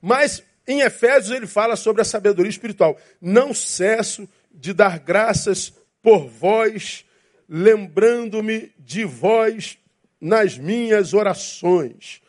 [0.00, 2.98] Mas em Efésios ele fala sobre a sabedoria espiritual.
[3.20, 7.04] Não cesso de dar graças por vós,
[7.48, 9.78] lembrando-me de vós
[10.20, 12.20] nas minhas orações.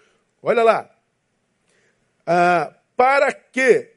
[0.41, 0.89] Olha lá.
[2.25, 3.89] Ah, para que?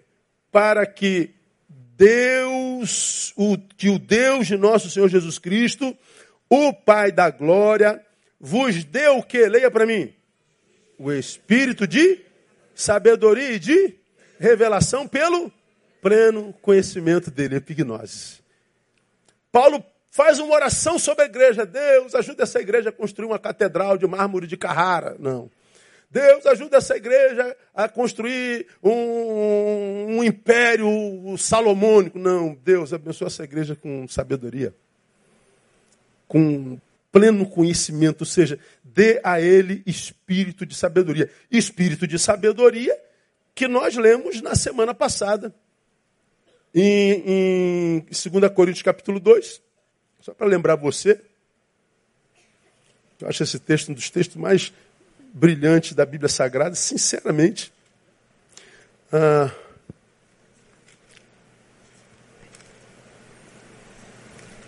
[0.50, 1.30] Para que
[1.68, 5.96] Deus, o, que o Deus de nosso Senhor Jesus Cristo,
[6.54, 8.04] o Pai da glória
[8.38, 9.48] vos deu o que?
[9.48, 10.12] Leia para mim.
[10.98, 12.20] O espírito de
[12.74, 13.94] sabedoria e de
[14.38, 15.50] revelação pelo
[16.02, 18.42] pleno conhecimento dele, epignose.
[19.50, 21.64] Paulo faz uma oração sobre a igreja.
[21.64, 25.16] Deus, ajuda essa igreja a construir uma catedral de mármore de Carrara.
[25.18, 25.50] Não.
[26.10, 30.86] Deus, ajuda essa igreja a construir um, um império
[31.38, 32.18] salomônico.
[32.18, 32.54] Não.
[32.62, 34.74] Deus, abençoa essa igreja com sabedoria
[36.32, 36.80] com
[37.12, 41.30] pleno conhecimento, ou seja, dê a ele espírito de sabedoria.
[41.50, 42.98] Espírito de sabedoria
[43.54, 45.54] que nós lemos na semana passada,
[46.74, 49.60] em, em 2 Coríntios capítulo 2.
[50.20, 51.20] Só para lembrar você,
[53.20, 54.72] eu acho esse texto um dos textos mais
[55.34, 57.70] brilhantes da Bíblia Sagrada, sinceramente.
[59.12, 59.54] Ah,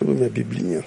[0.02, 0.84] minha biblinha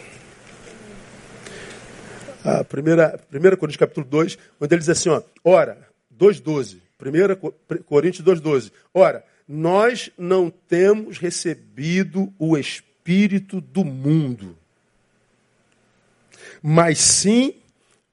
[2.48, 5.78] a primeira, 1 Coríntios capítulo 2, onde ele diz assim, ó, ora,
[6.18, 14.58] 2,12, 1 Coríntios 2,12, ora, nós não temos recebido o Espírito do mundo,
[16.64, 17.56] mas sim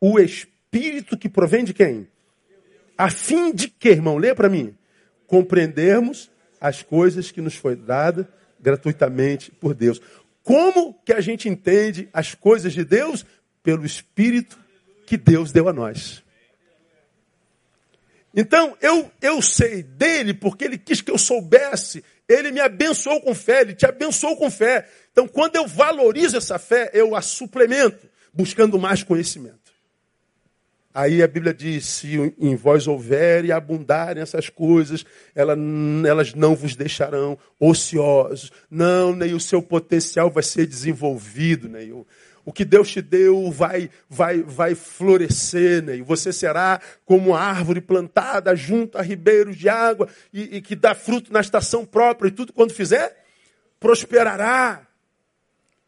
[0.00, 2.08] o Espírito que provém de quem?
[2.98, 4.16] A fim de que, irmão?
[4.16, 4.74] Lê para mim.
[5.26, 8.28] Compreendermos as coisas que nos foi dada
[8.60, 10.00] gratuitamente por Deus.
[10.42, 13.24] Como que a gente entende as coisas de Deus?
[13.64, 14.56] Pelo Espírito
[15.06, 16.22] que Deus deu a nós.
[18.36, 22.04] Então, eu, eu sei dele porque ele quis que eu soubesse.
[22.28, 24.88] Ele me abençoou com fé, ele te abençoou com fé.
[25.12, 29.64] Então, quando eu valorizo essa fé, eu a suplemento, buscando mais conhecimento.
[30.92, 36.76] Aí a Bíblia diz: se em vós houver e abundarem essas coisas, elas não vos
[36.76, 38.52] deixarão ociosos.
[38.70, 42.06] Não, nem o seu potencial vai ser desenvolvido, nem o,
[42.44, 45.96] o que Deus te deu vai, vai, vai florescer, né?
[45.96, 50.94] e você será como árvore plantada junto a ribeiros de água e, e que dá
[50.94, 53.24] fruto na estação própria, e tudo quando fizer,
[53.80, 54.86] prosperará.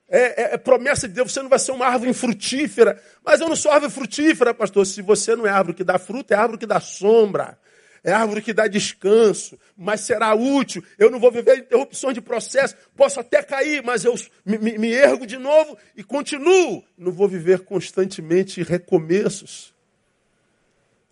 [0.09, 3.03] É, é, é, promessa de Deus, você não vai ser uma árvore frutífera.
[3.25, 4.87] Mas eu não sou árvore frutífera, pastor.
[4.87, 7.59] Se você não é árvore que dá fruto, é árvore que dá sombra
[8.07, 10.81] é árvore que dá descanso, mas será útil.
[10.97, 14.15] Eu não vou viver interrupções de processo, posso até cair, mas eu
[14.45, 16.85] me, me, ergo de novo e continuo.
[16.97, 19.75] Não vou viver constantemente recomeços.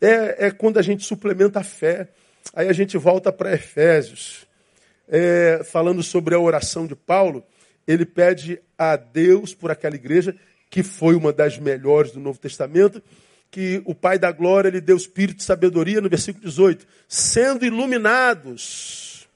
[0.01, 2.11] É, é quando a gente suplementa a fé.
[2.55, 4.47] Aí a gente volta para Efésios,
[5.09, 7.45] é, falando sobre a oração de Paulo.
[7.89, 10.37] Ele pede a Deus por aquela igreja,
[10.71, 13.03] que foi uma das melhores do Novo Testamento,
[13.55, 19.29] que o Pai da Glória lhe deu espírito de sabedoria, no versículo 18, sendo iluminados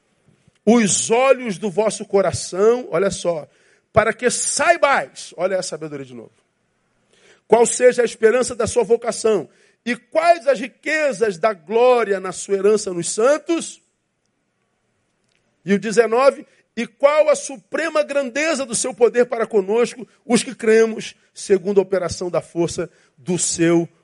[0.66, 3.48] os olhos do vosso coração, olha só,
[3.92, 6.33] para que saibais, olha a sabedoria de novo,
[7.46, 9.48] qual seja a esperança da sua vocação
[9.87, 13.81] E quais as riquezas da glória na sua herança nos santos?
[15.64, 16.44] E o 19,
[16.76, 21.83] e qual a suprema grandeza do seu poder para conosco, os que cremos, segundo a
[21.83, 23.97] operação da força do seu poder.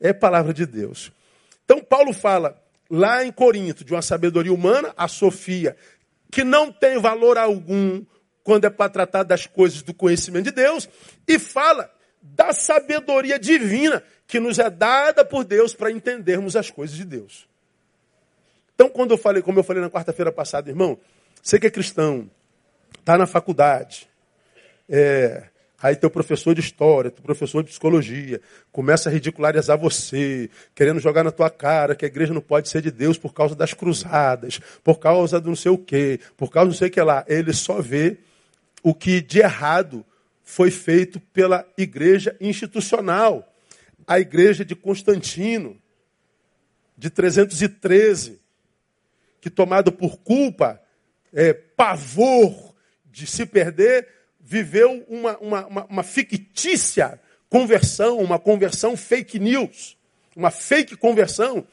[0.00, 1.12] É palavra de Deus.
[1.64, 5.76] Então, Paulo fala lá em Corinto de uma sabedoria humana, a Sofia,
[6.30, 8.04] que não tem valor algum
[8.42, 10.88] quando é para tratar das coisas do conhecimento de Deus,
[11.28, 16.96] e fala da sabedoria divina que nos é dada por Deus para entendermos as coisas
[16.96, 17.48] de Deus.
[18.74, 20.98] Então, quando eu falei, como eu falei na quarta-feira passada, irmão,
[21.42, 22.30] você que é cristão,
[22.98, 24.08] está na faculdade,
[24.88, 25.49] é,
[25.82, 28.40] aí teu professor de história, teu professor de psicologia,
[28.70, 32.82] começa a ridicularizar você, querendo jogar na tua cara que a igreja não pode ser
[32.82, 36.66] de Deus por causa das cruzadas, por causa do não sei o quê, por causa
[36.66, 37.24] do não sei o que lá.
[37.26, 38.18] Ele só vê
[38.82, 40.04] o que de errado
[40.42, 43.50] foi feito pela igreja institucional,
[44.06, 45.80] a igreja de Constantino,
[46.96, 48.40] de 313,
[49.40, 50.80] que tomado por culpa,
[51.32, 52.74] é, pavor
[53.06, 54.06] de se perder,
[54.40, 59.96] viveu uma, uma, uma, uma fictícia conversão, uma conversão fake news,
[60.34, 61.66] uma fake conversão.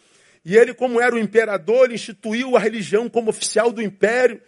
[0.43, 4.41] E ele, como era o imperador, instituiu a religião como oficial do império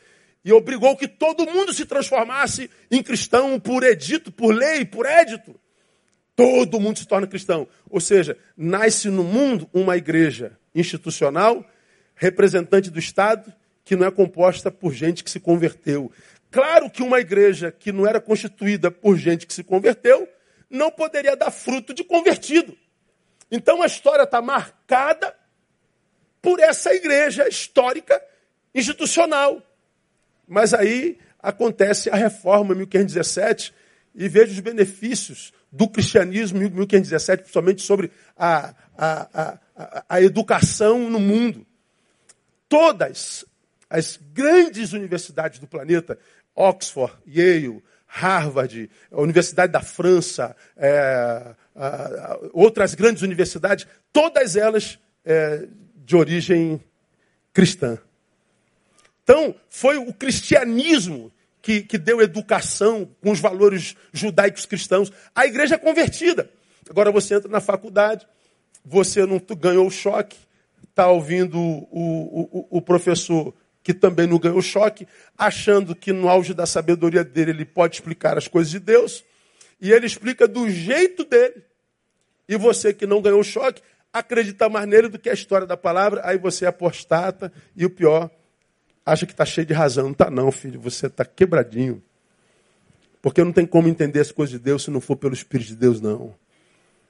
[0.44, 5.60] e obrigou que todo mundo se transformasse em cristão por edito, por lei, por édito.
[6.36, 7.68] Todo mundo se torna cristão.
[7.90, 11.66] Ou seja, nasce no mundo uma igreja institucional,
[12.16, 13.54] representante do Estado,
[13.84, 16.12] que não é composta por gente que se converteu.
[16.52, 20.28] Claro que uma igreja que não era constituída por gente que se converteu,
[20.70, 22.78] não poderia dar fruto de convertido.
[23.52, 25.36] Então a história está marcada
[26.42, 28.22] por essa igreja histórica,
[28.74, 29.62] institucional.
[30.48, 33.74] Mas aí acontece a reforma em 1517
[34.16, 41.10] e vejo os benefícios do cristianismo em 1517, principalmente sobre a, a, a, a educação
[41.10, 41.66] no mundo.
[42.68, 43.46] Todas
[43.90, 46.18] as grandes universidades do planeta,
[46.56, 51.56] Oxford, Yale, Harvard, a Universidade da França, é,
[52.54, 56.84] outras grandes universidades, todas elas é, de origem
[57.54, 57.98] cristã.
[59.24, 61.32] Então, foi o cristianismo
[61.62, 65.12] que, que deu educação com os valores judaicos cristãos.
[65.36, 66.50] A igreja é convertida.
[66.90, 68.28] Agora você entra na faculdade,
[68.84, 70.36] você não ganhou o choque,
[70.90, 76.54] está ouvindo o, o, o, professor que também não ganhou choque, achando que no auge
[76.54, 79.24] da sabedoria dele ele pode explicar as coisas de Deus,
[79.82, 81.64] e ele explica do jeito dele.
[82.48, 86.22] E você que não ganhou choque, acredita mais nele do que a história da palavra,
[86.24, 88.30] aí você é apostata, e o pior,
[89.06, 90.06] acha que está cheio de razão.
[90.06, 90.80] Não está não, filho.
[90.80, 92.02] Você está quebradinho.
[93.22, 95.76] Porque não tem como entender as coisas de Deus se não for pelo Espírito de
[95.76, 96.34] Deus, não.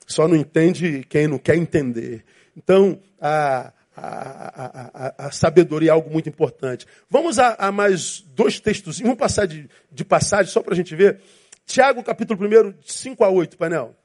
[0.07, 2.23] Só não entende quem não quer entender.
[2.57, 6.85] Então, a, a, a, a sabedoria é algo muito importante.
[7.09, 8.99] Vamos a, a mais dois textos.
[8.99, 11.21] Vamos passar de, de passagem só para a gente ver.
[11.65, 13.95] Tiago, capítulo 1, 5 a 8, painel.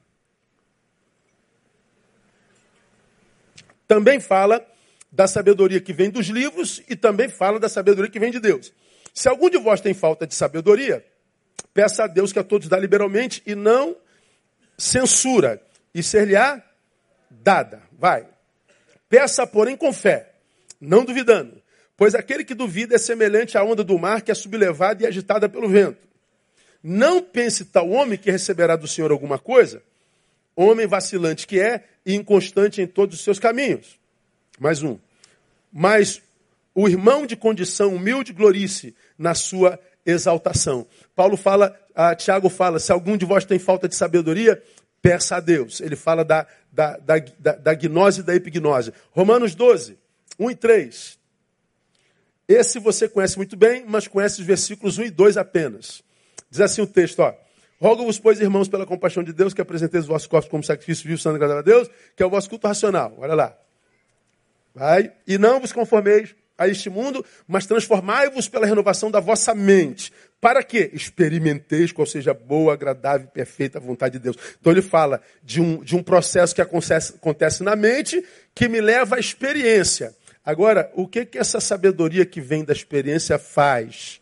[3.87, 4.65] Também fala
[5.11, 8.73] da sabedoria que vem dos livros e também fala da sabedoria que vem de Deus.
[9.13, 11.05] Se algum de vós tem falta de sabedoria,
[11.73, 13.95] peça a Deus que a todos dá liberalmente e não
[14.77, 15.61] censura,
[15.93, 16.61] e ser-lhe-á
[17.29, 17.81] dada.
[17.97, 18.27] Vai.
[19.09, 20.33] Peça, porém, com fé,
[20.79, 21.61] não duvidando,
[21.95, 25.47] pois aquele que duvida é semelhante à onda do mar que é sublevada e agitada
[25.47, 26.05] pelo vento.
[26.83, 29.81] Não pense tal homem que receberá do Senhor alguma coisa,
[30.55, 33.99] homem vacilante que é e inconstante em todos os seus caminhos.
[34.59, 34.97] Mais um.
[35.71, 36.21] Mas
[36.73, 40.85] o irmão de condição humilde glorice na sua exaltação.
[41.15, 44.61] Paulo fala, ah, Tiago fala, se algum de vós tem falta de sabedoria,
[45.01, 45.81] peça a Deus.
[45.81, 48.91] Ele fala da, da, da, da, da gnose e da epignose.
[49.11, 49.97] Romanos 12,
[50.37, 51.19] 1 e 3.
[52.47, 56.03] Esse você conhece muito bem, mas conhece os versículos 1 e 2 apenas.
[56.49, 57.33] Diz assim o texto, ó.
[57.79, 61.19] Rogo-vos, pois, irmãos, pela compaixão de Deus, que apresenteis os vossos corpos como sacrifício vivo,
[61.19, 63.15] santo e agradável a Deus, que é o vosso culto racional.
[63.17, 63.57] Olha lá.
[64.73, 65.11] Vai.
[65.25, 70.11] E não vos conformeis a este mundo, mas transformai-vos pela renovação da vossa mente.
[70.45, 74.37] Para que experimenteis qual seja boa, agradável e perfeita vontade de Deus.
[74.61, 78.23] Então ele fala de um, de um processo que acontece, acontece na mente
[78.53, 80.15] que me leva à experiência.
[80.45, 84.21] Agora, o que, que essa sabedoria que vem da experiência faz?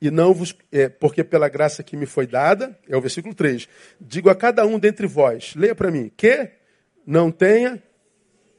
[0.00, 0.54] E não vos.
[0.70, 3.68] É, porque pela graça que me foi dada, é o versículo 3.
[4.00, 6.52] Digo a cada um dentre vós, leia para mim, que
[7.04, 7.82] não tenha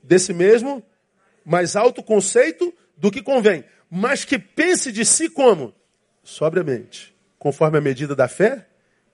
[0.04, 0.84] desse mesmo
[1.46, 5.74] mais alto conceito do que convém, mas que pense de si como?
[6.26, 8.68] Sobriamente, conforme a medida da fé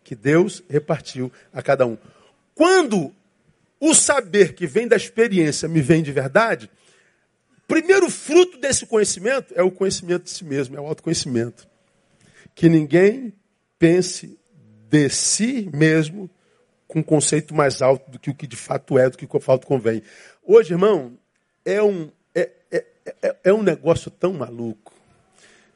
[0.04, 1.98] que Deus repartiu a cada um.
[2.56, 3.14] Quando
[3.80, 6.72] o saber que vem da experiência me vem de verdade,
[7.68, 11.68] primeiro fruto desse conhecimento é o conhecimento de si mesmo, é o autoconhecimento.
[12.56, 13.34] Que ninguém
[13.78, 14.40] pense
[14.90, 16.30] de si mesmo
[16.88, 19.40] com um conceito mais alto do que o que de fato é, do que o
[19.40, 20.02] fato convém.
[20.44, 21.18] Hoje, irmão,
[21.64, 22.86] é um, é, é,
[23.22, 24.81] é, é um negócio tão maluco.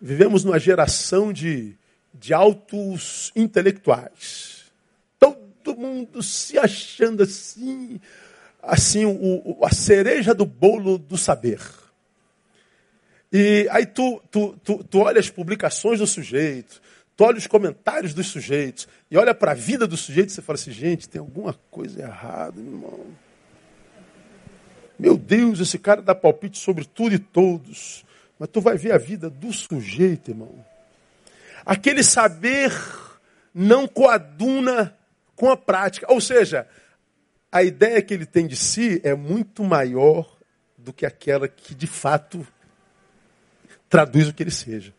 [0.01, 1.75] Vivemos numa geração de,
[2.13, 4.65] de altos intelectuais.
[5.19, 7.99] Todo mundo se achando assim,
[8.61, 11.59] assim o, a cereja do bolo do saber.
[13.31, 16.81] E aí tu, tu, tu, tu olha as publicações do sujeito,
[17.17, 20.41] tu olha os comentários dos sujeitos, e olha para a vida do sujeito e você
[20.41, 23.07] fala assim, gente, tem alguma coisa errada, irmão.
[24.97, 28.04] Meu Deus, esse cara dá palpite sobre tudo e todos.
[28.37, 30.65] Mas tu vai ver a vida do sujeito, irmão.
[31.65, 32.71] Aquele saber
[33.53, 34.95] não coaduna
[35.35, 36.11] com a prática.
[36.11, 36.67] Ou seja,
[37.51, 40.37] a ideia que ele tem de si é muito maior
[40.77, 42.45] do que aquela que de fato
[43.89, 44.93] traduz o que ele seja.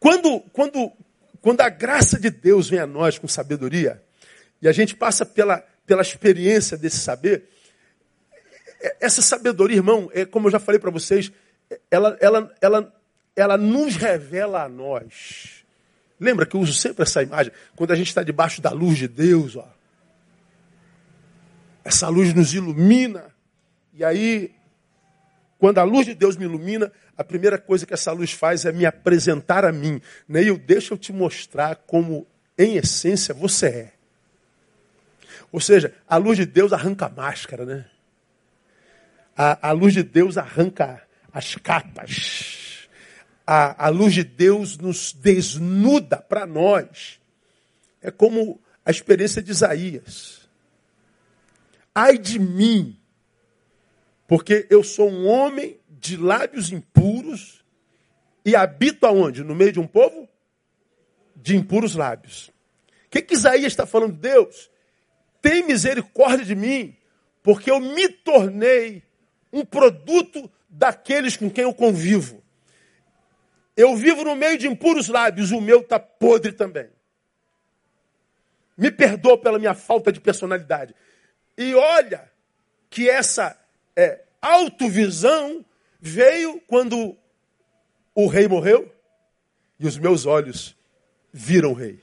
[0.00, 0.92] Quando, quando,
[1.40, 4.02] quando a graça de Deus vem a nós com sabedoria,
[4.60, 7.44] e a gente passa pela, pela experiência desse saber,
[9.00, 11.32] essa sabedoria, irmão, é como eu já falei para vocês,
[11.90, 12.94] ela, ela, ela,
[13.36, 15.64] ela nos revela a nós.
[16.18, 17.52] Lembra que eu uso sempre essa imagem?
[17.76, 19.68] Quando a gente está debaixo da luz de Deus, ó.
[21.84, 23.24] Essa luz nos ilumina.
[23.94, 24.54] E aí,
[25.58, 28.72] quando a luz de Deus me ilumina, a primeira coisa que essa luz faz é
[28.72, 30.00] me apresentar a mim.
[30.28, 33.92] Neil, deixa eu te mostrar como, em essência, você é.
[35.50, 37.86] Ou seja, a luz de Deus arranca a máscara, né?
[39.36, 41.02] A, a luz de Deus arranca
[41.32, 42.88] as capas.
[43.46, 47.20] A, a luz de Deus nos desnuda para nós.
[48.00, 50.48] É como a experiência de Isaías.
[51.94, 52.98] Ai de mim,
[54.26, 57.64] porque eu sou um homem de lábios impuros
[58.44, 59.42] e habito aonde?
[59.42, 60.28] No meio de um povo
[61.34, 62.48] de impuros lábios.
[63.06, 64.12] O que, que Isaías está falando?
[64.12, 64.70] Deus,
[65.40, 66.96] tem misericórdia de mim,
[67.42, 69.02] porque eu me tornei
[69.52, 72.42] um produto daqueles com quem eu convivo.
[73.76, 76.90] Eu vivo no meio de impuros lábios, o meu está podre também.
[78.76, 80.94] Me perdoa pela minha falta de personalidade.
[81.56, 82.30] E olha
[82.90, 83.58] que essa
[83.96, 85.64] é, autovisão
[86.00, 87.16] veio quando
[88.14, 88.92] o rei morreu
[89.78, 90.76] e os meus olhos
[91.32, 92.00] viram o rei.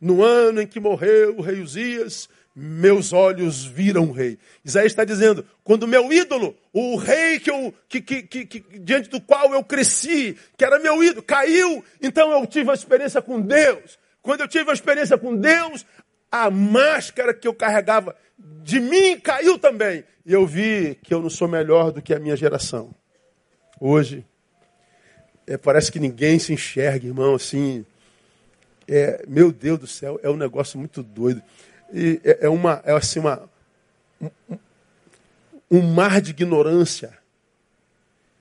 [0.00, 4.38] No ano em que morreu o rei Uzias, meus olhos viram o rei.
[4.64, 9.08] Isaías está dizendo, quando meu ídolo, o rei que eu, que, que, que, que, diante
[9.08, 13.40] do qual eu cresci, que era meu ídolo, caiu, então eu tive uma experiência com
[13.40, 13.98] Deus.
[14.22, 15.84] Quando eu tive uma experiência com Deus,
[16.30, 20.04] a máscara que eu carregava de mim caiu também.
[20.24, 22.94] E eu vi que eu não sou melhor do que a minha geração.
[23.80, 24.24] Hoje,
[25.46, 27.84] é, parece que ninguém se enxerga, irmão, assim.
[28.86, 31.42] É, meu Deus do céu, é um negócio muito doido.
[31.94, 33.48] E é, é, uma, é assim, uma,
[35.70, 37.16] um, mar de ignorância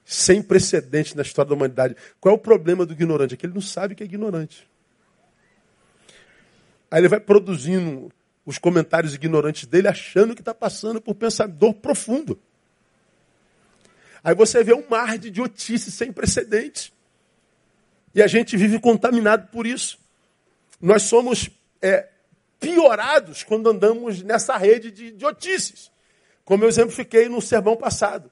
[0.04, 1.96] sem precedente na história da humanidade.
[2.20, 3.36] Qual é o problema do ignorante?
[3.36, 4.68] É que ele não sabe que é ignorante.
[6.90, 8.12] Aí ele vai produzindo
[8.44, 12.40] os comentários ignorantes dele, achando que está passando por pensador profundo.
[14.24, 16.92] Aí você vê um mar de idiotice sem precedente.
[18.16, 20.00] E a gente vive contaminado por isso.
[20.82, 21.52] Nós somos
[21.82, 22.10] é,
[22.64, 25.92] piorados quando andamos nessa rede de idiotices.
[26.46, 28.32] Como eu exemplifiquei no sermão passado.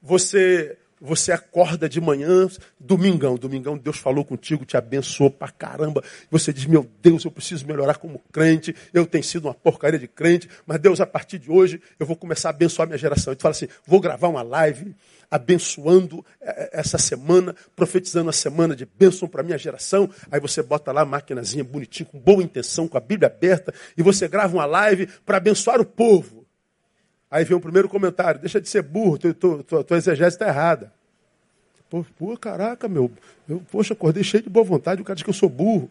[0.00, 6.02] Você você acorda de manhã, domingão, domingão, Deus falou contigo, te abençoou pra caramba.
[6.30, 10.08] Você diz, meu Deus, eu preciso melhorar como crente, eu tenho sido uma porcaria de
[10.08, 13.32] crente, mas Deus, a partir de hoje, eu vou começar a abençoar minha geração.
[13.32, 14.94] E tu fala assim, vou gravar uma live
[15.30, 20.08] abençoando eh, eh, essa semana, profetizando a semana de bênção para minha geração.
[20.30, 24.02] Aí você bota lá a maquinazinha bonitinho, com boa intenção, com a Bíblia aberta, e
[24.02, 26.35] você grava uma live para abençoar o povo.
[27.30, 30.92] Aí vem o primeiro comentário, deixa de ser burro, tua, tua, tua exegese está errada.
[31.90, 33.10] Pô, pô, caraca, meu,
[33.48, 35.90] eu, poxa, acordei cheio de boa vontade, o cara diz que eu sou burro.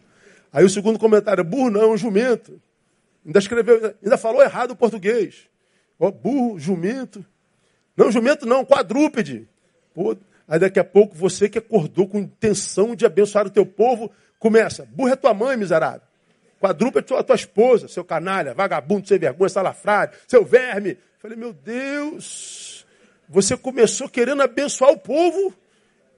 [0.52, 2.60] Aí o segundo comentário, burro não, é um jumento.
[3.24, 5.48] Ainda escreveu, ainda falou errado o português.
[5.98, 7.24] Ó, burro, jumento.
[7.96, 9.48] Não, jumento não, quadrúpede.
[9.94, 10.16] Pô,
[10.46, 14.86] aí daqui a pouco você que acordou com intenção de abençoar o teu povo, começa,
[14.86, 16.02] burro é tua mãe, miserável.
[16.60, 20.96] Quadrúpede é tua, tua esposa, seu canalha, vagabundo, sem vergonha, salafrário, seu verme.
[21.26, 22.86] Falei, meu Deus,
[23.28, 25.52] você começou querendo abençoar o povo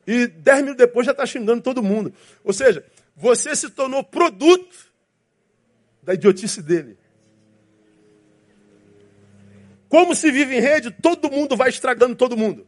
[0.07, 2.13] e dez minutos depois já está xingando todo mundo.
[2.45, 2.85] Ou seja,
[3.17, 4.93] você se tornou produto
[6.03, 6.99] da idiotice dele.
[9.89, 12.67] Como se vive em rede, todo mundo vai estragando todo mundo.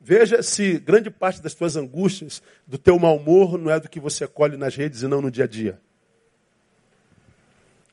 [0.00, 4.00] Veja se grande parte das tuas angústias, do teu mau humor, não é do que
[4.00, 5.80] você colhe nas redes e não no dia a dia.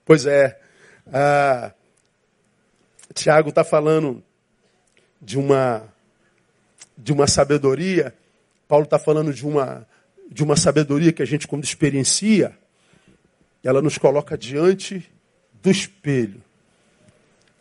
[0.03, 0.59] Pois é,
[1.13, 1.71] ah,
[3.19, 4.23] Tiago está falando
[5.21, 5.83] de uma,
[6.97, 8.15] de uma sabedoria,
[8.65, 9.85] Paulo está falando de uma,
[10.31, 12.57] de uma sabedoria que a gente, quando experiencia,
[13.61, 15.11] ela nos coloca diante
[15.61, 16.41] do espelho.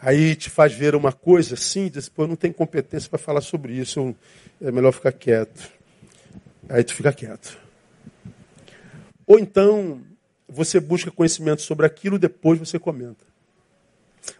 [0.00, 3.40] Aí te faz ver uma coisa assim, diz, pô, eu não tenho competência para falar
[3.40, 4.14] sobre isso,
[4.62, 5.72] é melhor ficar quieto.
[6.68, 7.58] Aí tu fica quieto.
[9.26, 10.00] Ou então,
[10.48, 13.27] você busca conhecimento sobre aquilo, depois você comenta.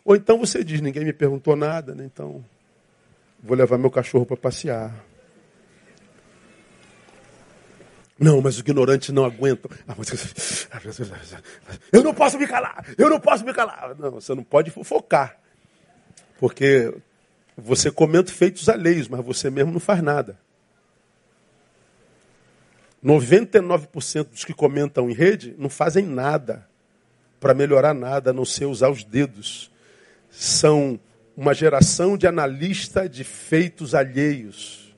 [0.05, 2.05] Ou então você diz, ninguém me perguntou nada, né?
[2.05, 2.45] então
[3.43, 4.95] vou levar meu cachorro para passear.
[8.19, 9.71] Não, mas os ignorantes não aguentam.
[9.87, 9.95] Ah,
[11.93, 13.95] eu não posso me calar, eu não posso me calar.
[13.97, 15.39] Não, você não pode focar.
[16.39, 16.93] Porque
[17.57, 20.39] você comenta feitos alheios, mas você mesmo não faz nada.
[23.05, 26.67] 99% dos que comentam em rede não fazem nada
[27.39, 29.71] para melhorar nada, a não ser usar os dedos.
[30.31, 30.99] São
[31.37, 34.95] uma geração de analista de feitos alheios.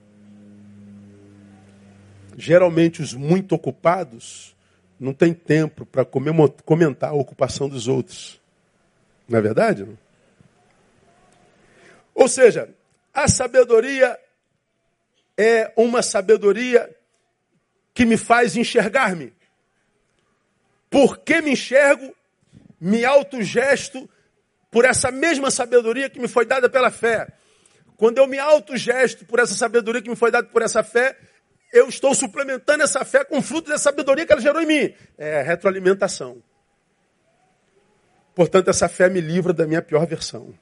[2.37, 4.57] Geralmente os muito ocupados
[4.99, 8.41] não têm tempo para comentar a ocupação dos outros.
[9.29, 9.85] Não é verdade?
[9.85, 9.99] Não?
[12.15, 12.69] Ou seja,
[13.15, 14.19] a sabedoria
[15.37, 16.95] é uma sabedoria
[17.95, 19.33] que me faz enxergar-me.
[20.91, 22.15] Porque me enxergo,
[22.81, 24.09] me autogesto
[24.71, 27.29] por essa mesma sabedoria que me foi dada pela fé.
[27.97, 31.17] Quando eu me autogesto por essa sabedoria que me foi dada por essa fé,
[31.73, 34.95] eu estou suplementando essa fé com o fruto dessa sabedoria que ela gerou em mim.
[35.19, 36.43] É retroalimentação.
[38.35, 40.55] Portanto, essa fé me livra da minha pior versão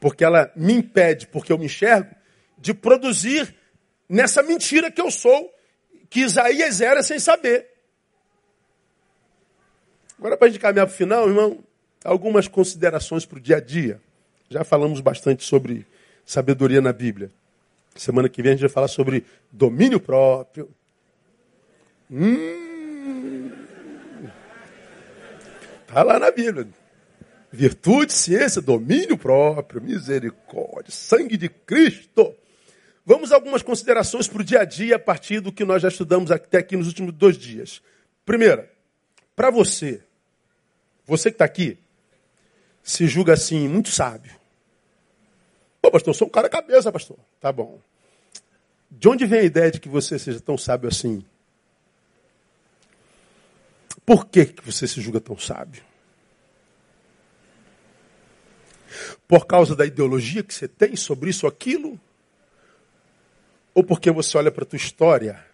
[0.00, 2.14] porque ela me impede, porque eu me enxergo,
[2.56, 3.54] de produzir
[4.08, 5.52] nessa mentira que eu sou,
[6.08, 7.68] que Isaías era sem saber.
[10.18, 11.62] Agora, para a gente caminhar para o final, irmão,
[12.08, 14.00] algumas considerações para o dia a dia.
[14.48, 15.86] Já falamos bastante sobre
[16.24, 17.30] sabedoria na Bíblia.
[17.94, 20.70] Semana que vem a gente vai falar sobre domínio próprio.
[22.10, 23.50] Hum,
[25.86, 26.68] tá lá na Bíblia.
[27.52, 32.34] Virtude, ciência, domínio próprio, misericórdia, sangue de Cristo.
[33.04, 35.88] Vamos a algumas considerações para o dia a dia a partir do que nós já
[35.88, 37.82] estudamos até aqui nos últimos dois dias.
[38.24, 38.70] Primeira,
[39.34, 40.02] para você,
[41.06, 41.78] você que está aqui,
[42.88, 44.34] se julga assim, muito sábio.
[45.82, 47.18] Pô, pastor, eu sou um cara cabeça, pastor.
[47.38, 47.78] Tá bom.
[48.90, 51.22] De onde vem a ideia de que você seja tão sábio assim?
[54.06, 55.82] Por que, que você se julga tão sábio?
[59.28, 62.00] Por causa da ideologia que você tem sobre isso ou aquilo?
[63.74, 65.44] Ou porque você olha para a tua história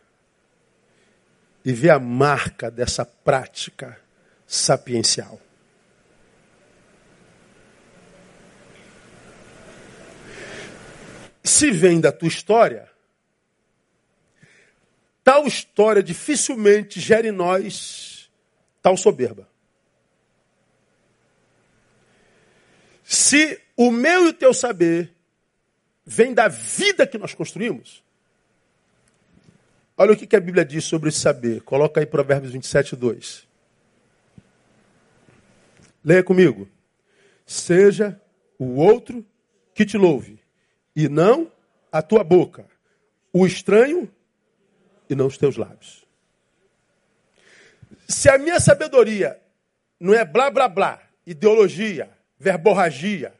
[1.64, 4.00] e vê a marca dessa prática
[4.46, 5.40] sapiencial?
[11.44, 12.90] Se vem da tua história,
[15.22, 18.30] tal história dificilmente gera em nós
[18.80, 19.46] tal soberba.
[23.02, 25.14] Se o meu e o teu saber
[26.04, 28.02] vem da vida que nós construímos,
[29.96, 31.62] olha o que a Bíblia diz sobre esse saber.
[31.62, 33.46] Coloca aí Provérbios 27, 2.
[36.02, 36.68] Leia comigo.
[37.46, 38.20] Seja
[38.58, 39.24] o outro
[39.74, 40.43] que te louve,
[40.94, 41.50] e não
[41.90, 42.66] a tua boca,
[43.32, 44.10] o estranho
[45.08, 46.04] e não os teus lábios.
[48.08, 49.38] Se a minha sabedoria
[49.98, 53.32] não é blá blá blá, ideologia, verborragia,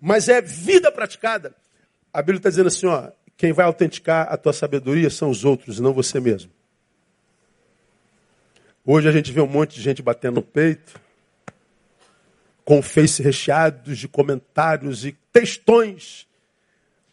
[0.00, 1.54] mas é vida praticada.
[2.12, 5.78] A Bíblia está dizendo assim: ó, quem vai autenticar a tua sabedoria são os outros,
[5.78, 6.50] não você mesmo.
[8.84, 11.00] Hoje a gente vê um monte de gente batendo no peito,
[12.64, 16.26] com face recheados de comentários e textões,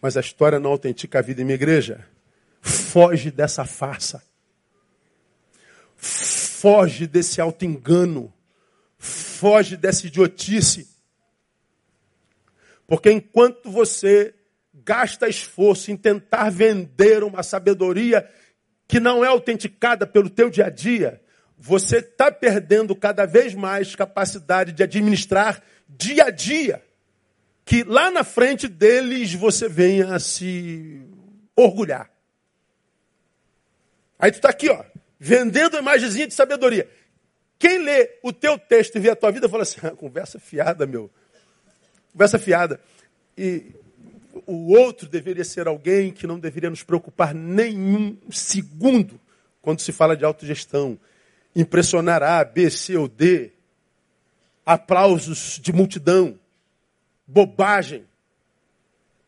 [0.02, 2.08] mas a história não autentica a vida em minha igreja.
[2.62, 4.24] Foge dessa farsa.
[5.98, 8.34] Foge desse auto-engano.
[8.98, 10.88] Foge dessa idiotice.
[12.88, 14.34] Porque enquanto você
[14.74, 18.26] gasta esforço em tentar vender uma sabedoria
[18.88, 21.22] que não é autenticada pelo teu dia a dia,
[21.58, 26.82] você está perdendo cada vez mais capacidade de administrar dia a dia,
[27.66, 31.02] que lá na frente deles você venha a se
[31.56, 32.12] orgulhar.
[34.20, 34.84] Aí tu está aqui, ó,
[35.20, 36.90] vendendo a imagenzinha de sabedoria.
[37.58, 40.86] Quem lê o teu texto e vê a tua vida fala assim, ah, conversa fiada,
[40.86, 41.10] meu.
[42.12, 42.80] Conversa fiada.
[43.38, 43.72] E
[44.46, 49.20] o outro deveria ser alguém que não deveria nos preocupar nenhum segundo
[49.62, 51.00] quando se fala de autogestão.
[51.56, 53.52] Impressionar A, B, C ou D.
[54.66, 56.38] Aplausos de multidão.
[57.26, 58.06] Bobagem.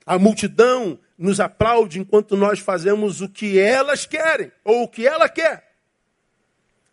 [0.06, 5.28] A multidão nos aplaude enquanto nós fazemos o que elas querem ou o que ela
[5.30, 5.66] quer.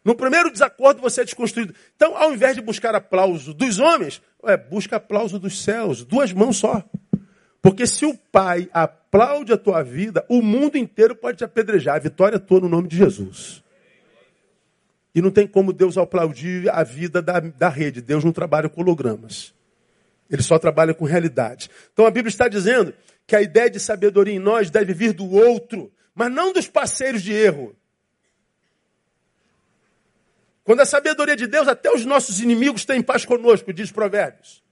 [0.05, 1.75] No primeiro desacordo você é desconstruído.
[1.95, 6.57] Então, ao invés de buscar aplauso dos homens, é, busca aplauso dos céus, duas mãos
[6.57, 6.83] só.
[7.61, 11.97] Porque se o Pai aplaude a tua vida, o mundo inteiro pode te apedrejar.
[11.97, 13.63] A vitória é tua no nome de Jesus.
[15.15, 18.01] E não tem como Deus aplaudir a vida da, da rede.
[18.01, 19.55] Deus não trabalha com hologramas.
[20.33, 21.71] Ele só trabalha com realidade.
[21.93, 22.95] Então a Bíblia está dizendo
[23.27, 27.23] que a ideia de sabedoria em nós deve vir do outro, mas não dos parceiros
[27.23, 27.77] de erro.
[30.65, 34.63] Quando a sabedoria de Deus, até os nossos inimigos têm paz conosco, diz Provérbios.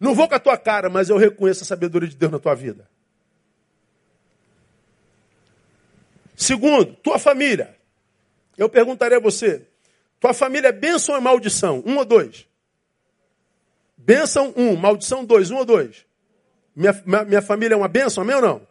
[0.00, 2.54] Não vou com a tua cara, mas eu reconheço a sabedoria de Deus na tua
[2.54, 2.88] vida.
[6.34, 7.76] Segundo, tua família.
[8.58, 9.68] Eu perguntaria a você:
[10.18, 11.80] tua família é bênção ou é maldição?
[11.86, 12.49] Um ou dois?
[14.10, 14.74] Bênção, um.
[14.74, 15.52] Maldição, dois.
[15.52, 16.04] Um ou dois?
[16.74, 18.66] Minha, minha, minha família é uma bênção, amém ou não?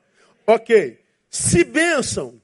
[0.46, 1.02] Ok.
[1.30, 2.42] Se bênção,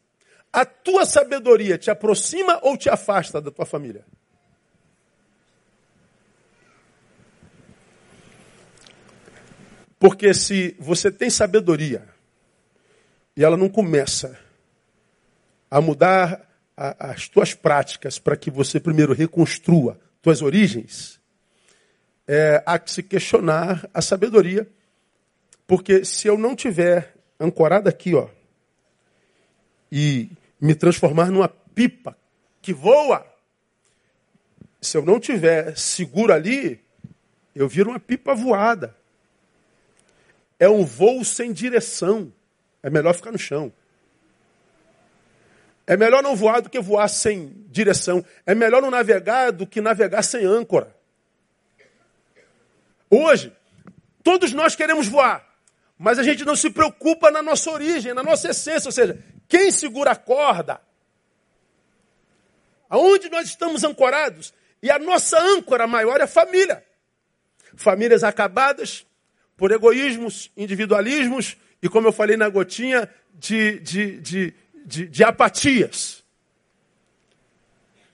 [0.53, 4.05] a tua sabedoria te aproxima ou te afasta da tua família?
[9.99, 12.07] Porque se você tem sabedoria
[13.35, 14.39] e ela não começa
[15.69, 21.19] a mudar a, as tuas práticas para que você primeiro reconstrua tuas origens,
[22.28, 24.67] é, há que se questionar a sabedoria,
[25.67, 28.28] porque se eu não tiver ancorado aqui, ó,
[29.91, 32.17] e me transformar numa pipa
[32.61, 33.26] que voa.
[34.82, 36.80] Se eu não tiver seguro ali,
[37.53, 38.95] eu viro uma pipa voada.
[40.59, 42.32] É um voo sem direção.
[42.82, 43.71] É melhor ficar no chão.
[45.88, 48.23] É melhor não voar do que voar sem direção.
[48.45, 50.94] É melhor não navegar do que navegar sem âncora.
[53.10, 53.53] Hoje,
[54.24, 55.45] todos nós queremos voar,
[55.97, 58.88] mas a gente não se preocupa na nossa origem, na nossa essência.
[58.88, 60.82] Ou seja, quem segura a corda?
[62.89, 64.53] Aonde nós estamos ancorados?
[64.82, 66.86] E a nossa âncora maior é a família.
[67.76, 69.06] Famílias acabadas
[69.58, 74.53] por egoísmos, individualismos e, como eu falei na gotinha, de, de, de,
[75.08, 76.24] de, apatias.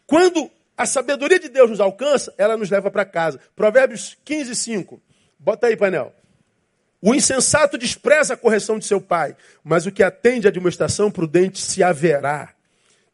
[0.06, 3.40] Quando a sabedoria de Deus nos alcança, ela nos leva para casa.
[3.56, 5.02] Provérbios 15, 5.
[5.38, 6.12] Bota aí, painel.
[7.00, 11.62] O insensato despreza a correção de seu pai, mas o que atende à administração prudente
[11.62, 12.56] se haverá.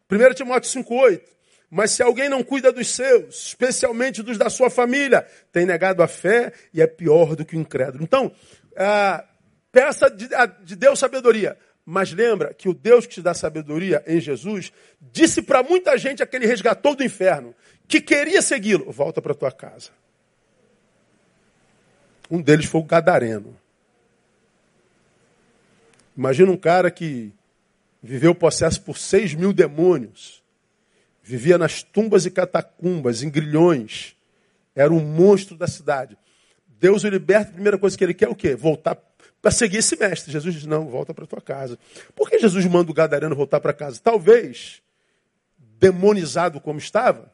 [0.09, 1.21] 1 Timóteo 5,8.
[1.69, 6.07] Mas se alguém não cuida dos seus, especialmente dos da sua família, tem negado a
[6.07, 8.01] fé e é pior do que o incrédulo.
[8.01, 8.31] Então,
[8.77, 9.25] ah,
[9.73, 10.29] peça de,
[10.63, 11.57] de Deus sabedoria.
[11.89, 16.21] Mas lembra que o Deus que te dá sabedoria em Jesus disse para muita gente
[16.21, 17.55] aquele resgatou do inferno,
[17.87, 19.91] que queria segui-lo, volta para tua casa.
[22.29, 23.57] Um deles foi o Gadareno.
[26.17, 27.31] Imagina um cara que
[28.03, 30.43] viveu possesso por seis mil demônios,
[31.23, 34.13] vivia nas tumbas e catacumbas, em grilhões,
[34.75, 36.17] era um monstro da cidade.
[36.67, 38.57] Deus o liberta, a primeira coisa que ele quer é o quê?
[38.57, 38.97] Voltar
[39.41, 40.31] para seguir esse mestre.
[40.31, 41.77] Jesus diz: Não, volta para tua casa.
[42.15, 43.99] Por que Jesus manda o gadareno voltar para casa?
[44.03, 44.81] Talvez,
[45.79, 47.31] demonizado como estava,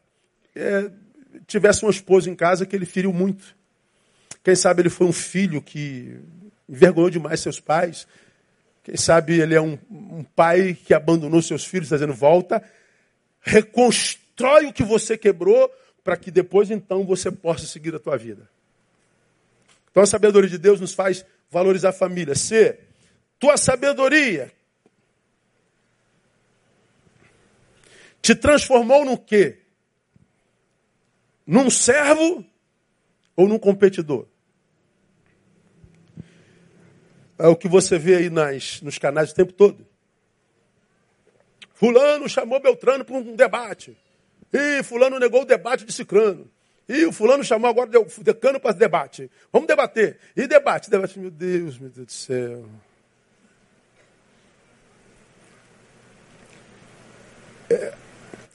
[0.56, 0.91] é,
[1.47, 3.56] tivesse uma esposa em casa que ele feriu muito.
[4.43, 6.20] Quem sabe ele foi um filho que
[6.68, 8.08] envergonhou demais seus pais,
[8.84, 12.62] quem sabe ele é um, um pai que abandonou seus filhos, está dizendo: volta,
[13.41, 15.72] reconstrói o que você quebrou,
[16.04, 18.49] para que depois então você possa seguir a tua vida.
[19.89, 22.36] Então a sabedoria de Deus nos faz valorizar a família.
[22.36, 22.80] C,
[23.39, 24.51] tua sabedoria
[28.22, 29.60] te transformou no quê?
[31.45, 32.43] Num servo
[33.36, 34.28] ou num competidor?
[37.38, 39.86] É o que você vê aí nas, nos canais o tempo todo.
[41.74, 43.97] Fulano chamou Beltrano para um debate.
[44.51, 46.49] E fulano negou o debate de Cicrano.
[46.88, 49.31] E o fulano chamou agora o decano para debate.
[49.51, 50.19] Vamos debater.
[50.36, 51.17] E debate, debate.
[51.17, 52.65] Meu Deus, meu Deus do céu.
[57.69, 57.93] É,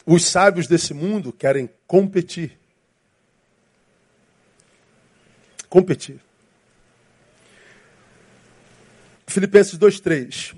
[0.05, 2.59] os sábios desse mundo querem competir.
[5.69, 6.21] Competir.
[9.27, 10.57] Filipenses 2,3.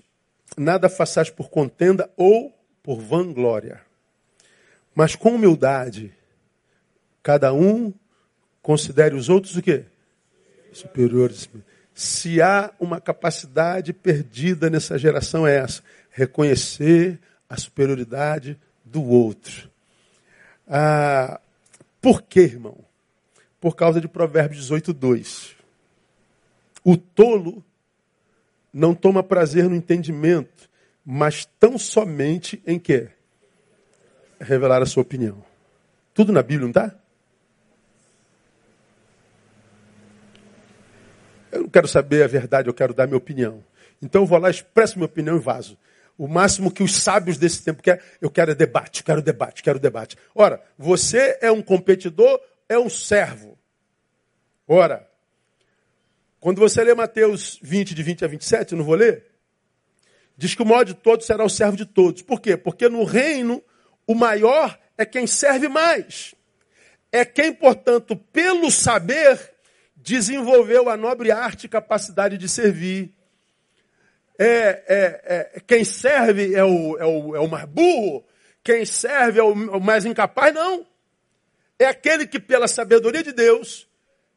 [0.56, 2.52] Nada façais por contenda ou
[2.82, 3.80] por vanglória,
[4.94, 6.12] mas com humildade,
[7.22, 7.92] cada um
[8.62, 9.84] considere os outros o quê?
[10.72, 11.48] superiores.
[11.94, 17.18] Se há uma capacidade perdida nessa geração é essa, reconhecer
[17.48, 19.70] a superioridade do outro.
[20.66, 21.40] Ah,
[22.00, 22.78] por quê, irmão?
[23.60, 25.56] Por causa de Provérbios 18, 2.
[26.84, 27.62] O tolo
[28.72, 30.70] não toma prazer no entendimento,
[31.04, 33.08] mas tão somente em que?
[34.40, 35.44] Revelar a sua opinião.
[36.14, 36.96] Tudo na Bíblia, não está?
[41.60, 43.62] Eu não quero saber a verdade, eu quero dar minha opinião.
[44.00, 45.76] Então eu vou lá, expresso minha opinião e vaso.
[46.16, 49.78] O máximo que os sábios desse tempo querem, eu quero é debate, quero debate, quero
[49.78, 50.16] debate.
[50.34, 53.58] Ora, você é um competidor, é um servo.
[54.66, 55.06] Ora,
[56.38, 59.26] quando você lê Mateus 20, de 20 a 27, eu não vou ler,
[60.38, 62.22] diz que o maior de todos será o servo de todos.
[62.22, 62.56] Por quê?
[62.56, 63.62] Porque no reino,
[64.06, 66.34] o maior é quem serve mais.
[67.12, 69.38] É quem, portanto, pelo saber,
[70.02, 73.14] desenvolveu a nobre arte e capacidade de servir.
[74.38, 78.24] É, é, é, quem serve é o, é, o, é o mais burro,
[78.64, 80.86] quem serve é o, é o mais incapaz, não.
[81.78, 83.86] É aquele que, pela sabedoria de Deus,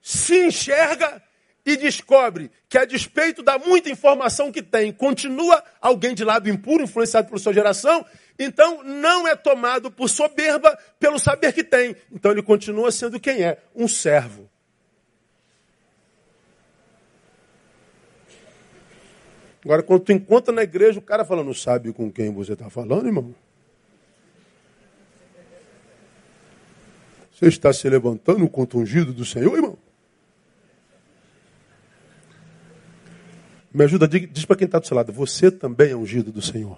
[0.02, 1.22] se enxerga
[1.66, 6.84] e descobre que, a despeito da muita informação que tem, continua alguém de lado impuro,
[6.84, 8.06] influenciado pela sua geração,
[8.38, 11.96] então não é tomado por soberba pelo saber que tem.
[12.12, 13.58] Então ele continua sendo quem é?
[13.74, 14.50] Um servo.
[19.64, 22.70] Agora, quando tu encontra na igreja, o cara fala, não sabe com quem você está
[22.70, 23.34] falando, irmão?
[27.32, 29.78] Você está se levantando contra o ungido do Senhor, irmão?
[33.74, 36.78] Me ajuda, diz para quem está do seu lado, você também é ungido do Senhor.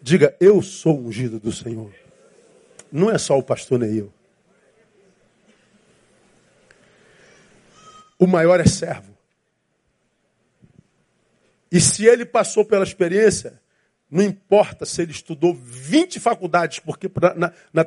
[0.00, 1.92] Diga, eu sou ungido do Senhor.
[2.90, 4.12] Não é só o pastor nem eu.
[8.18, 9.17] O maior é servo.
[11.70, 13.60] E se ele passou pela experiência,
[14.10, 17.84] não importa se ele estudou 20 faculdades, porque na, na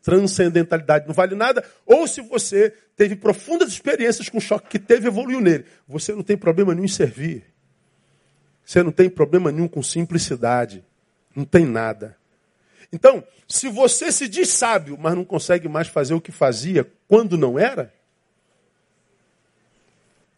[0.00, 5.08] transcendentalidade não vale nada, ou se você teve profundas experiências com o choque que teve
[5.08, 5.64] evoluiu nele.
[5.88, 7.44] Você não tem problema nenhum em servir.
[8.64, 10.84] Você não tem problema nenhum com simplicidade.
[11.34, 12.16] Não tem nada.
[12.92, 17.36] Então, se você se diz sábio, mas não consegue mais fazer o que fazia quando
[17.36, 17.92] não era,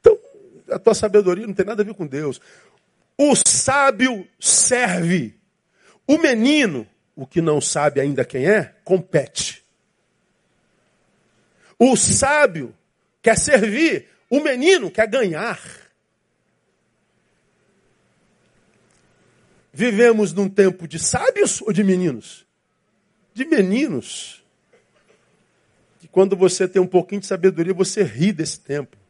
[0.01, 0.19] então
[0.75, 2.41] a tua sabedoria não tem nada a ver com Deus.
[3.17, 5.39] O sábio serve.
[6.07, 9.65] O menino, o que não sabe ainda quem é, compete.
[11.79, 12.75] O sábio
[13.23, 15.61] quer servir, o menino quer ganhar.
[19.73, 22.47] Vivemos num tempo de sábios ou de meninos?
[23.33, 24.45] De meninos.
[26.03, 29.04] E quando você tem um pouquinho de sabedoria, você ri desse tempo.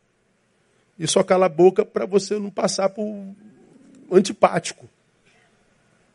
[0.99, 3.35] E só cala a boca para você não passar por
[4.11, 4.89] antipático.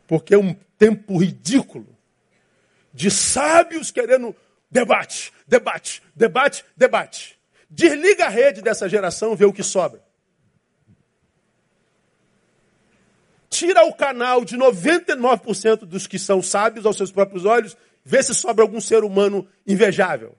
[0.07, 1.87] Porque é um tempo ridículo
[2.93, 4.35] de sábios querendo
[4.71, 7.39] debate, debate, debate, debate.
[7.69, 10.01] Desliga a rede dessa geração, vê o que sobra.
[13.49, 18.33] Tira o canal de 99% dos que são sábios aos seus próprios olhos, vê se
[18.33, 20.35] sobra algum ser humano invejável.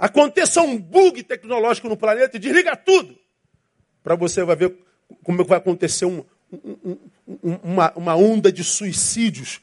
[0.00, 3.20] Aconteça um bug tecnológico no planeta e desliga tudo
[4.02, 4.74] para você vai ver
[5.22, 9.60] como vai acontecer um, um, um, uma, uma onda de suicídios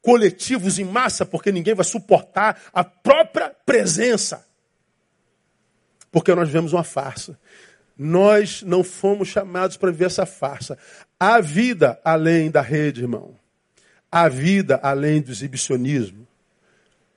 [0.00, 4.46] coletivos em massa, porque ninguém vai suportar a própria presença.
[6.10, 7.38] Porque nós vivemos uma farsa.
[7.98, 10.78] Nós não fomos chamados para viver essa farsa.
[11.18, 13.34] Há vida além da rede, irmão.
[14.10, 16.26] Há vida além do exibicionismo.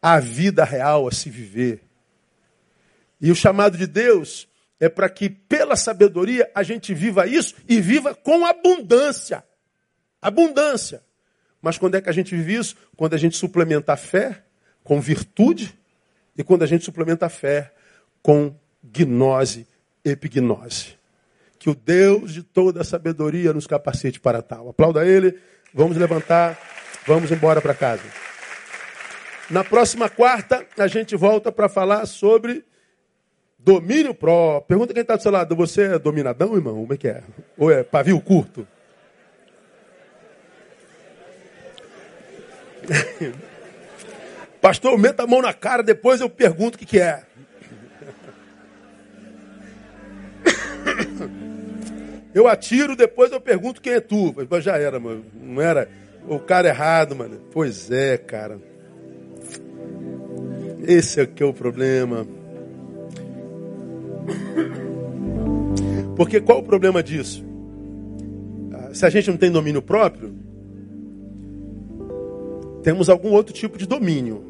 [0.01, 1.83] Há vida real a se viver.
[3.21, 4.47] E o chamado de Deus
[4.79, 9.43] é para que, pela sabedoria, a gente viva isso e viva com abundância.
[10.21, 11.03] Abundância.
[11.61, 12.75] Mas quando é que a gente vive isso?
[12.95, 14.43] Quando a gente suplementa a fé
[14.83, 15.77] com virtude
[16.37, 17.73] e quando a gente suplementa a fé
[18.21, 19.67] com gnose,
[20.03, 20.97] epignose.
[21.57, 24.69] Que o Deus de toda a sabedoria nos capacite para tal.
[24.69, 25.37] Aplauda ele,
[25.73, 26.57] vamos levantar,
[27.05, 28.03] vamos embora para casa.
[29.49, 32.63] Na próxima quarta, a gente volta para falar sobre
[33.59, 34.67] Domínio próprio.
[34.67, 35.55] Pergunta quem está do seu lado.
[35.55, 36.75] Você é dominadão, irmão?
[36.75, 37.21] Como é que é?
[37.57, 38.65] Ou é pavio curto?
[44.61, 47.23] Pastor, meta a mão na cara, depois eu pergunto o que, que é.
[52.33, 54.35] Eu atiro, depois eu pergunto quem é tu.
[54.49, 55.25] Mas já era, mano.
[55.33, 55.89] Não era
[56.27, 57.41] o cara errado, mano.
[57.51, 58.59] Pois é, cara.
[60.87, 62.27] Esse é que é o problema.
[66.15, 67.45] Porque qual o problema disso?
[68.73, 70.33] Ah, se a gente não tem domínio próprio,
[72.83, 74.43] temos algum outro tipo de domínio.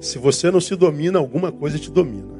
[0.00, 2.38] Se você não se domina, alguma coisa te domina.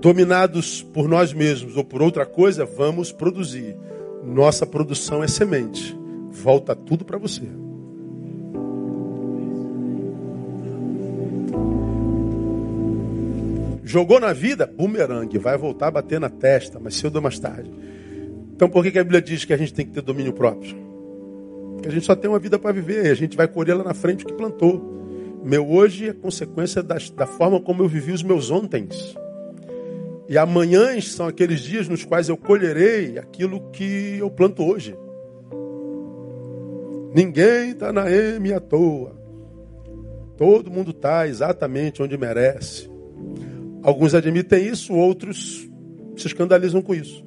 [0.00, 3.76] Dominados por nós mesmos ou por outra coisa, vamos produzir.
[4.24, 5.98] Nossa produção é semente.
[6.30, 7.48] Volta tudo para você.
[13.88, 17.72] Jogou na vida, bumerangue, vai voltar a bater na testa, mas cedo ou mais tarde.
[18.54, 20.76] Então por que a Bíblia diz que a gente tem que ter domínio próprio?
[21.72, 23.82] Porque a gente só tem uma vida para viver, e a gente vai colher lá
[23.82, 25.40] na frente o que plantou.
[25.42, 29.16] Meu hoje é consequência da, da forma como eu vivi os meus ontens.
[30.28, 34.94] E amanhãs são aqueles dias nos quais eu colherei aquilo que eu planto hoje.
[37.14, 39.16] Ninguém está na M à toa.
[40.36, 42.98] Todo mundo está exatamente onde merece.
[43.82, 45.68] Alguns admitem isso, outros
[46.16, 47.24] se escandalizam com isso.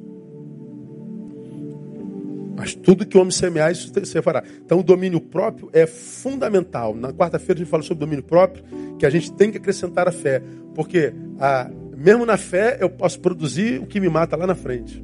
[2.55, 4.43] Mas tudo que o homem semear, isso você fará.
[4.63, 6.93] Então, o domínio próprio é fundamental.
[6.93, 8.63] Na quarta-feira a gente fala sobre domínio próprio,
[8.99, 10.43] que a gente tem que acrescentar a fé.
[10.75, 15.03] Porque, a, mesmo na fé, eu posso produzir o que me mata lá na frente.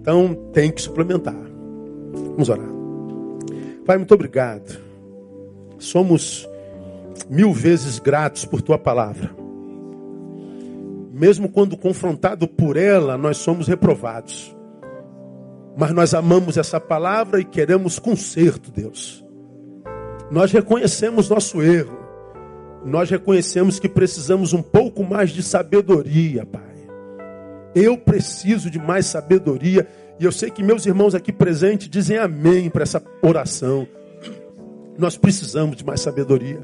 [0.00, 1.36] Então, tem que suplementar.
[2.14, 2.68] Vamos orar.
[3.84, 4.80] Pai, muito obrigado.
[5.78, 6.48] Somos
[7.28, 9.43] mil vezes gratos por tua palavra
[11.14, 14.54] mesmo quando confrontado por ela, nós somos reprovados.
[15.76, 19.24] Mas nós amamos essa palavra e queremos conserto, Deus.
[20.28, 21.96] Nós reconhecemos nosso erro.
[22.84, 26.62] Nós reconhecemos que precisamos um pouco mais de sabedoria, Pai.
[27.76, 29.86] Eu preciso de mais sabedoria.
[30.18, 33.86] E eu sei que meus irmãos aqui presentes dizem amém para essa oração.
[34.98, 36.60] Nós precisamos de mais sabedoria.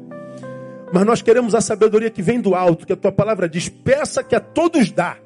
[0.92, 4.22] Mas nós queremos a sabedoria que vem do alto, que a tua palavra diz: peça
[4.22, 5.16] que a todos dá.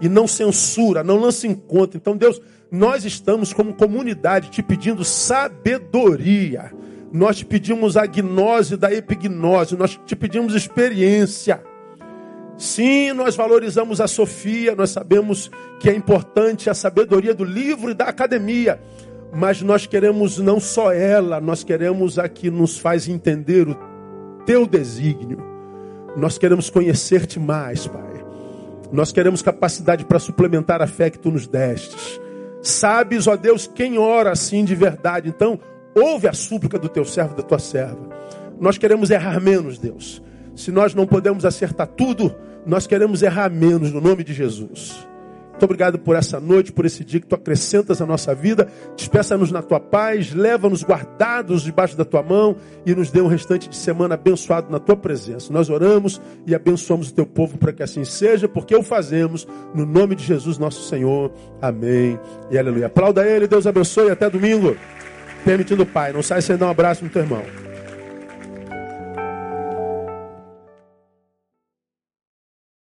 [0.00, 1.96] E não censura, não lança em conta.
[1.96, 2.40] Então, Deus,
[2.70, 6.72] nós estamos como comunidade te pedindo sabedoria.
[7.12, 11.62] Nós te pedimos a gnose da epignose, nós te pedimos experiência.
[12.56, 17.94] Sim, nós valorizamos a Sofia, nós sabemos que é importante a sabedoria do livro e
[17.94, 18.80] da academia,
[19.32, 23.91] mas nós queremos não só ela, nós queremos a que nos faz entender o
[24.44, 25.38] teu desígnio.
[26.16, 28.24] Nós queremos conhecer-te mais, Pai.
[28.92, 32.20] Nós queremos capacidade para suplementar a fé que tu nos destes.
[32.60, 35.28] Sabes, ó Deus, quem ora assim de verdade.
[35.28, 35.58] Então,
[35.94, 38.08] ouve a súplica do teu servo, da tua serva.
[38.60, 40.22] Nós queremos errar menos, Deus.
[40.54, 42.34] Se nós não podemos acertar tudo,
[42.66, 45.08] nós queremos errar menos no nome de Jesus.
[45.62, 48.66] Muito obrigado por essa noite, por esse dia que tu acrescentas à nossa vida.
[48.96, 53.68] Despeça-nos na tua paz, leva-nos guardados debaixo da tua mão e nos dê um restante
[53.68, 55.52] de semana abençoado na tua presença.
[55.52, 59.86] Nós oramos e abençoamos o teu povo para que assim seja, porque o fazemos no
[59.86, 61.32] nome de Jesus, nosso Senhor.
[61.60, 62.18] Amém
[62.50, 62.86] e aleluia.
[62.86, 64.10] Aplauda ele, Deus abençoe.
[64.10, 64.76] Até domingo.
[65.44, 66.12] Permitindo o Pai.
[66.12, 67.61] Não sai sem dar um abraço no teu irmão.